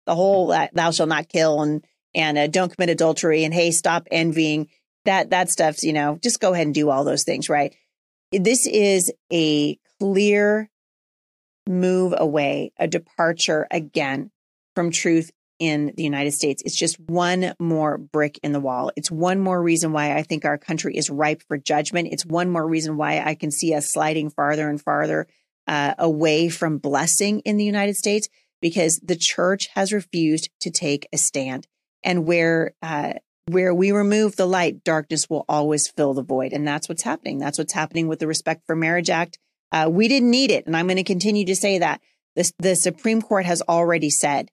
the 0.08 0.16
whole 0.16 0.52
uh, 0.52 0.68
thou 0.74 0.90
shalt 0.92 1.10
not 1.10 1.30
kill 1.30 1.62
and, 1.62 1.86
and 2.16 2.38
uh, 2.38 2.48
don't 2.48 2.76
commit 2.76 2.90
adultery 2.90 3.44
and 3.44 3.54
hey, 3.54 3.70
stop 3.72 4.08
envying 4.10 4.70
that, 5.06 5.30
that 5.30 5.52
stuff's, 5.52 5.84
you 5.84 5.94
know, 5.94 6.18
just 6.22 6.40
go 6.40 6.54
ahead 6.54 6.66
and 6.66 6.74
do 6.74 6.90
all 6.90 7.04
those 7.04 7.24
things, 7.24 7.50
right? 7.50 7.76
This 8.32 8.66
is 8.66 9.14
a 9.32 9.78
clear 10.00 10.70
move 11.68 12.14
away, 12.18 12.72
a 12.78 12.88
departure 12.88 13.68
again 13.70 14.32
from 14.76 14.92
truth 14.92 15.32
in 15.60 15.94
the 15.96 16.04
United 16.04 16.32
States. 16.32 16.62
It's 16.66 16.78
just 16.78 17.00
one 17.00 17.54
more 17.60 17.98
brick 17.98 18.40
in 18.44 18.52
the 18.52 18.60
wall. 18.60 18.92
It's 18.96 19.12
one 19.12 19.40
more 19.40 19.62
reason 19.62 19.92
why 19.92 20.16
I 20.16 20.24
think 20.24 20.46
our 20.46 20.58
country 20.58 20.96
is 20.96 21.10
ripe 21.10 21.42
for 21.48 21.58
judgment. 21.58 22.10
It's 22.12 22.26
one 22.26 22.50
more 22.50 22.68
reason 22.68 22.98
why 22.98 23.22
I 23.24 23.36
can 23.36 23.52
see 23.52 23.74
us 23.74 23.92
sliding 23.92 24.30
farther 24.30 24.70
and 24.70 24.82
farther 24.82 25.28
uh, 25.68 25.96
away 25.98 26.50
from 26.50 26.78
blessing 26.78 27.42
in 27.42 27.58
the 27.58 27.66
United 27.66 27.96
States 27.96 28.30
because 28.62 29.00
the 29.00 29.16
church 29.16 29.68
has 29.76 29.94
refused 29.94 30.50
to 30.62 30.72
take 30.72 31.08
a 31.12 31.18
stand. 31.18 31.68
And 32.04 32.26
where 32.26 32.74
uh, 32.82 33.14
where 33.48 33.74
we 33.74 33.92
remove 33.92 34.36
the 34.36 34.46
light, 34.46 34.84
darkness 34.84 35.30
will 35.30 35.46
always 35.48 35.88
fill 35.88 36.14
the 36.14 36.24
void, 36.24 36.52
and 36.52 36.68
that's 36.68 36.90
what's 36.90 37.04
happening. 37.04 37.38
That's 37.38 37.58
what's 37.58 37.74
happening 37.74 38.08
with 38.08 38.20
the 38.20 38.28
Respect 38.28 38.64
for 38.68 38.76
Marriage 38.76 39.10
Act. 39.10 39.40
Uh, 39.72 39.90
we 39.90 40.08
didn't 40.08 40.32
need 40.32 40.52
it, 40.52 40.68
and 40.68 40.76
I'm 40.76 40.88
going 40.88 40.98
to 40.98 41.04
continue 41.04 41.46
to 41.46 41.56
say 41.56 41.80
that. 41.80 42.02
This, 42.36 42.54
the 42.60 42.76
Supreme 42.76 43.22
Court 43.22 43.46
has 43.46 43.64
already 43.64 44.10
said 44.10 44.50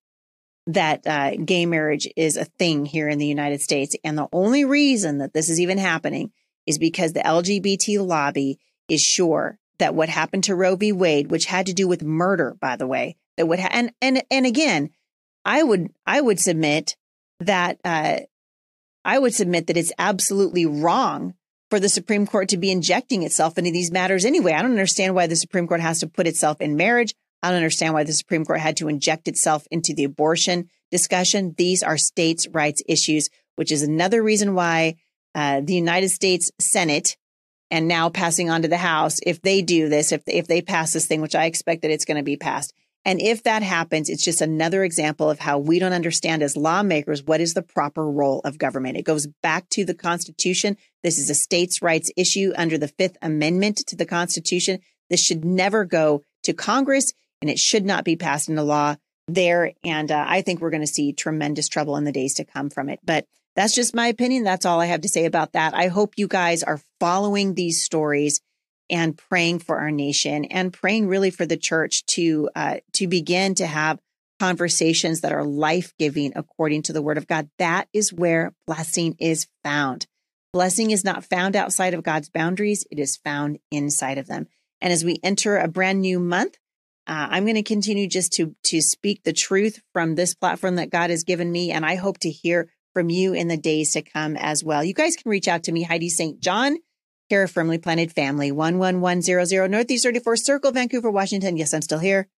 that 0.66 1.06
uh, 1.06 1.36
gay 1.36 1.66
marriage 1.66 2.08
is 2.16 2.36
a 2.36 2.44
thing 2.44 2.86
here 2.86 3.08
in 3.08 3.18
the 3.18 3.26
United 3.26 3.60
States. 3.60 3.94
And 4.02 4.16
the 4.16 4.28
only 4.32 4.64
reason 4.64 5.18
that 5.18 5.34
this 5.34 5.48
is 5.48 5.60
even 5.60 5.78
happening 5.78 6.32
is 6.66 6.78
because 6.78 7.12
the 7.12 7.20
LGBT 7.20 8.06
lobby 8.06 8.58
is 8.88 9.02
sure 9.02 9.58
that 9.78 9.94
what 9.94 10.08
happened 10.08 10.44
to 10.44 10.54
Roe 10.54 10.76
v. 10.76 10.92
Wade, 10.92 11.30
which 11.30 11.46
had 11.46 11.66
to 11.66 11.74
do 11.74 11.86
with 11.86 12.02
murder, 12.02 12.56
by 12.60 12.76
the 12.76 12.86
way, 12.86 13.16
that 13.36 13.46
would 13.46 13.58
ha- 13.58 13.68
and 13.72 13.92
and 14.00 14.22
and 14.30 14.46
again, 14.46 14.90
I 15.44 15.62
would 15.62 15.90
I 16.06 16.20
would 16.20 16.40
submit 16.40 16.96
that 17.40 17.78
uh, 17.84 18.20
I 19.04 19.18
would 19.18 19.34
submit 19.34 19.66
that 19.66 19.76
it's 19.76 19.92
absolutely 19.98 20.64
wrong 20.64 21.34
for 21.70 21.80
the 21.80 21.88
Supreme 21.88 22.26
Court 22.26 22.48
to 22.50 22.56
be 22.56 22.70
injecting 22.70 23.22
itself 23.22 23.58
into 23.58 23.72
these 23.72 23.90
matters 23.90 24.24
anyway. 24.24 24.52
I 24.52 24.62
don't 24.62 24.70
understand 24.70 25.14
why 25.14 25.26
the 25.26 25.36
Supreme 25.36 25.66
Court 25.66 25.80
has 25.80 26.00
to 26.00 26.06
put 26.06 26.26
itself 26.26 26.60
in 26.60 26.76
marriage. 26.76 27.14
I 27.44 27.48
don't 27.48 27.56
understand 27.56 27.92
why 27.92 28.04
the 28.04 28.12
Supreme 28.14 28.46
Court 28.46 28.60
had 28.60 28.78
to 28.78 28.88
inject 28.88 29.28
itself 29.28 29.66
into 29.70 29.92
the 29.92 30.04
abortion 30.04 30.70
discussion. 30.90 31.54
These 31.58 31.82
are 31.82 31.98
states' 31.98 32.48
rights 32.48 32.82
issues, 32.88 33.28
which 33.56 33.70
is 33.70 33.82
another 33.82 34.22
reason 34.22 34.54
why 34.54 34.94
uh, 35.34 35.60
the 35.62 35.74
United 35.74 36.08
States 36.08 36.50
Senate 36.58 37.18
and 37.70 37.86
now 37.86 38.08
passing 38.08 38.48
on 38.48 38.62
to 38.62 38.68
the 38.68 38.78
House, 38.78 39.18
if 39.26 39.42
they 39.42 39.60
do 39.60 39.90
this, 39.90 40.10
if 40.10 40.22
if 40.26 40.46
they 40.46 40.62
pass 40.62 40.94
this 40.94 41.04
thing, 41.06 41.20
which 41.20 41.34
I 41.34 41.44
expect 41.44 41.82
that 41.82 41.90
it's 41.90 42.06
going 42.06 42.16
to 42.16 42.22
be 42.22 42.38
passed, 42.38 42.72
and 43.04 43.20
if 43.20 43.42
that 43.42 43.62
happens, 43.62 44.08
it's 44.08 44.24
just 44.24 44.40
another 44.40 44.82
example 44.82 45.28
of 45.28 45.40
how 45.40 45.58
we 45.58 45.78
don't 45.78 45.92
understand 45.92 46.42
as 46.42 46.56
lawmakers 46.56 47.24
what 47.24 47.42
is 47.42 47.52
the 47.52 47.62
proper 47.62 48.10
role 48.10 48.40
of 48.46 48.56
government. 48.56 48.96
It 48.96 49.04
goes 49.04 49.26
back 49.42 49.68
to 49.70 49.84
the 49.84 49.94
Constitution. 49.94 50.78
This 51.02 51.18
is 51.18 51.28
a 51.28 51.34
states' 51.34 51.82
rights 51.82 52.10
issue 52.16 52.54
under 52.56 52.78
the 52.78 52.88
Fifth 52.88 53.18
Amendment 53.20 53.82
to 53.88 53.96
the 53.96 54.06
Constitution. 54.06 54.78
This 55.10 55.22
should 55.22 55.44
never 55.44 55.84
go 55.84 56.22
to 56.44 56.54
Congress 56.54 57.12
and 57.40 57.50
it 57.50 57.58
should 57.58 57.84
not 57.84 58.04
be 58.04 58.16
passed 58.16 58.48
into 58.48 58.62
law 58.62 58.96
there. 59.28 59.72
And 59.84 60.10
uh, 60.10 60.24
I 60.26 60.42
think 60.42 60.60
we're 60.60 60.70
going 60.70 60.82
to 60.82 60.86
see 60.86 61.12
tremendous 61.12 61.68
trouble 61.68 61.96
in 61.96 62.04
the 62.04 62.12
days 62.12 62.34
to 62.34 62.44
come 62.44 62.70
from 62.70 62.88
it. 62.88 63.00
But 63.04 63.26
that's 63.56 63.74
just 63.74 63.94
my 63.94 64.08
opinion. 64.08 64.44
That's 64.44 64.66
all 64.66 64.80
I 64.80 64.86
have 64.86 65.02
to 65.02 65.08
say 65.08 65.24
about 65.24 65.52
that. 65.52 65.74
I 65.74 65.88
hope 65.88 66.14
you 66.16 66.28
guys 66.28 66.62
are 66.62 66.80
following 67.00 67.54
these 67.54 67.82
stories 67.82 68.40
and 68.90 69.16
praying 69.16 69.60
for 69.60 69.78
our 69.78 69.90
nation 69.90 70.44
and 70.46 70.72
praying 70.72 71.08
really 71.08 71.30
for 71.30 71.46
the 71.46 71.56
church 71.56 72.04
to 72.06 72.50
uh, 72.54 72.76
to 72.92 73.06
begin 73.06 73.54
to 73.56 73.66
have 73.66 73.98
conversations 74.40 75.20
that 75.20 75.32
are 75.32 75.44
life 75.44 75.94
giving 75.98 76.32
according 76.36 76.82
to 76.82 76.92
the 76.92 77.00
Word 77.00 77.16
of 77.16 77.26
God. 77.26 77.48
That 77.58 77.88
is 77.92 78.12
where 78.12 78.52
blessing 78.66 79.16
is 79.18 79.46
found. 79.62 80.06
Blessing 80.52 80.90
is 80.90 81.04
not 81.04 81.24
found 81.24 81.56
outside 81.56 81.94
of 81.94 82.02
God's 82.02 82.28
boundaries; 82.28 82.84
it 82.90 82.98
is 82.98 83.16
found 83.16 83.58
inside 83.70 84.18
of 84.18 84.26
them. 84.26 84.48
And 84.80 84.92
as 84.92 85.04
we 85.04 85.18
enter 85.22 85.56
a 85.56 85.68
brand 85.68 86.00
new 86.00 86.18
month, 86.18 86.58
uh, 87.06 87.28
I'm 87.30 87.44
going 87.44 87.56
to 87.56 87.62
continue 87.62 88.08
just 88.08 88.32
to 88.34 88.54
to 88.64 88.80
speak 88.80 89.24
the 89.24 89.32
truth 89.32 89.80
from 89.92 90.14
this 90.14 90.34
platform 90.34 90.76
that 90.76 90.90
God 90.90 91.10
has 91.10 91.24
given 91.24 91.50
me, 91.52 91.70
and 91.70 91.84
I 91.84 91.96
hope 91.96 92.18
to 92.20 92.30
hear 92.30 92.70
from 92.94 93.10
you 93.10 93.34
in 93.34 93.48
the 93.48 93.56
days 93.56 93.92
to 93.92 94.02
come 94.02 94.36
as 94.36 94.64
well. 94.64 94.82
You 94.82 94.94
guys 94.94 95.16
can 95.16 95.30
reach 95.30 95.48
out 95.48 95.64
to 95.64 95.72
me, 95.72 95.82
Heidi 95.82 96.08
St. 96.08 96.40
John, 96.40 96.78
care 97.28 97.42
of 97.42 97.50
Firmly 97.50 97.78
Planted 97.78 98.12
Family, 98.12 98.52
one 98.52 98.78
one 98.78 99.00
one 99.00 99.20
zero 99.20 99.44
zero 99.44 99.66
Northeast 99.66 100.04
34 100.04 100.36
Circle, 100.36 100.72
Vancouver, 100.72 101.10
Washington. 101.10 101.56
Yes, 101.56 101.74
I'm 101.74 101.82
still 101.82 101.98
here. 101.98 102.28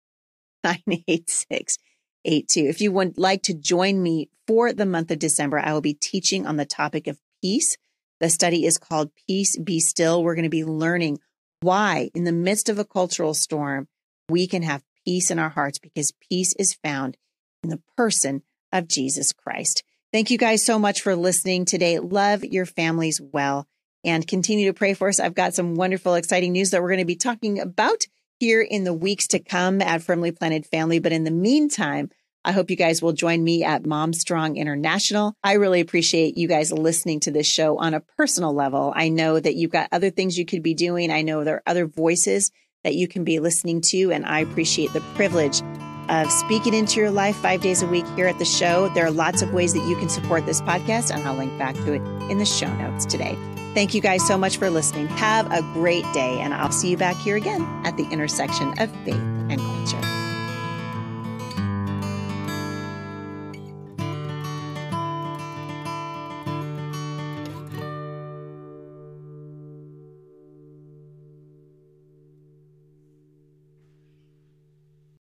Nine 0.64 0.82
eight 1.06 1.30
six 1.30 1.78
eight 2.24 2.48
two. 2.48 2.64
If 2.64 2.80
you 2.80 2.90
would 2.90 3.18
like 3.18 3.42
to 3.44 3.54
join 3.54 4.02
me 4.02 4.30
for 4.48 4.72
the 4.72 4.86
month 4.86 5.12
of 5.12 5.20
December, 5.20 5.60
I 5.60 5.72
will 5.72 5.80
be 5.80 5.94
teaching 5.94 6.44
on 6.44 6.56
the 6.56 6.66
topic 6.66 7.06
of 7.06 7.20
peace. 7.40 7.76
The 8.18 8.30
study 8.30 8.64
is 8.64 8.78
called 8.78 9.10
Peace 9.28 9.56
Be 9.58 9.78
Still. 9.78 10.24
We're 10.24 10.34
going 10.34 10.44
to 10.44 10.48
be 10.48 10.64
learning 10.64 11.20
why, 11.60 12.10
in 12.14 12.24
the 12.24 12.32
midst 12.32 12.68
of 12.68 12.78
a 12.78 12.84
cultural 12.84 13.34
storm, 13.34 13.88
we 14.28 14.46
can 14.46 14.62
have 14.62 14.82
peace 15.04 15.30
in 15.30 15.38
our 15.38 15.48
hearts 15.48 15.78
because 15.78 16.12
peace 16.28 16.54
is 16.58 16.74
found 16.74 17.16
in 17.62 17.70
the 17.70 17.80
person 17.96 18.42
of 18.72 18.88
Jesus 18.88 19.32
Christ. 19.32 19.82
Thank 20.12 20.30
you 20.30 20.38
guys 20.38 20.64
so 20.64 20.78
much 20.78 21.00
for 21.00 21.16
listening 21.16 21.64
today. 21.64 21.98
Love 21.98 22.44
your 22.44 22.66
families 22.66 23.20
well 23.20 23.66
and 24.04 24.26
continue 24.26 24.66
to 24.66 24.74
pray 24.74 24.94
for 24.94 25.08
us. 25.08 25.20
I've 25.20 25.34
got 25.34 25.54
some 25.54 25.74
wonderful, 25.74 26.14
exciting 26.14 26.52
news 26.52 26.70
that 26.70 26.82
we're 26.82 26.88
going 26.88 27.00
to 27.00 27.04
be 27.04 27.16
talking 27.16 27.60
about 27.60 28.04
here 28.38 28.62
in 28.62 28.84
the 28.84 28.94
weeks 28.94 29.26
to 29.28 29.38
come 29.38 29.80
at 29.82 30.02
Firmly 30.02 30.32
Planted 30.32 30.66
Family. 30.66 30.98
But 30.98 31.12
in 31.12 31.24
the 31.24 31.30
meantime, 31.30 32.10
I 32.44 32.52
hope 32.52 32.70
you 32.70 32.76
guys 32.76 33.02
will 33.02 33.12
join 33.12 33.42
me 33.42 33.64
at 33.64 33.84
Mom 33.84 34.12
Strong 34.12 34.56
International. 34.56 35.34
I 35.42 35.54
really 35.54 35.80
appreciate 35.80 36.38
you 36.38 36.46
guys 36.46 36.70
listening 36.70 37.18
to 37.20 37.32
this 37.32 37.46
show 37.46 37.76
on 37.78 37.92
a 37.92 38.00
personal 38.00 38.54
level. 38.54 38.92
I 38.94 39.08
know 39.08 39.40
that 39.40 39.56
you've 39.56 39.72
got 39.72 39.88
other 39.90 40.10
things 40.10 40.38
you 40.38 40.46
could 40.46 40.62
be 40.62 40.74
doing. 40.74 41.10
I 41.10 41.22
know 41.22 41.42
there 41.42 41.56
are 41.56 41.62
other 41.66 41.86
voices 41.86 42.52
that 42.86 42.94
you 42.94 43.08
can 43.08 43.24
be 43.24 43.40
listening 43.40 43.80
to, 43.80 44.12
and 44.12 44.24
I 44.24 44.38
appreciate 44.38 44.92
the 44.92 45.00
privilege 45.16 45.60
of 46.08 46.30
speaking 46.30 46.72
into 46.72 47.00
your 47.00 47.10
life 47.10 47.34
five 47.34 47.60
days 47.60 47.82
a 47.82 47.86
week 47.88 48.06
here 48.14 48.28
at 48.28 48.38
the 48.38 48.44
show. 48.44 48.88
There 48.90 49.04
are 49.04 49.10
lots 49.10 49.42
of 49.42 49.52
ways 49.52 49.74
that 49.74 49.84
you 49.88 49.96
can 49.96 50.08
support 50.08 50.46
this 50.46 50.60
podcast, 50.60 51.12
and 51.12 51.26
I'll 51.26 51.34
link 51.34 51.58
back 51.58 51.74
to 51.74 51.94
it 51.94 52.30
in 52.30 52.38
the 52.38 52.46
show 52.46 52.72
notes 52.76 53.04
today. 53.04 53.36
Thank 53.74 53.92
you 53.92 54.00
guys 54.00 54.24
so 54.24 54.38
much 54.38 54.56
for 54.56 54.70
listening. 54.70 55.08
Have 55.08 55.50
a 55.52 55.62
great 55.72 56.04
day, 56.14 56.38
and 56.38 56.54
I'll 56.54 56.70
see 56.70 56.88
you 56.88 56.96
back 56.96 57.16
here 57.16 57.34
again 57.34 57.62
at 57.84 57.96
the 57.96 58.04
intersection 58.04 58.68
of 58.78 58.88
faith 59.04 59.14
and 59.14 59.58
culture. 59.58 60.15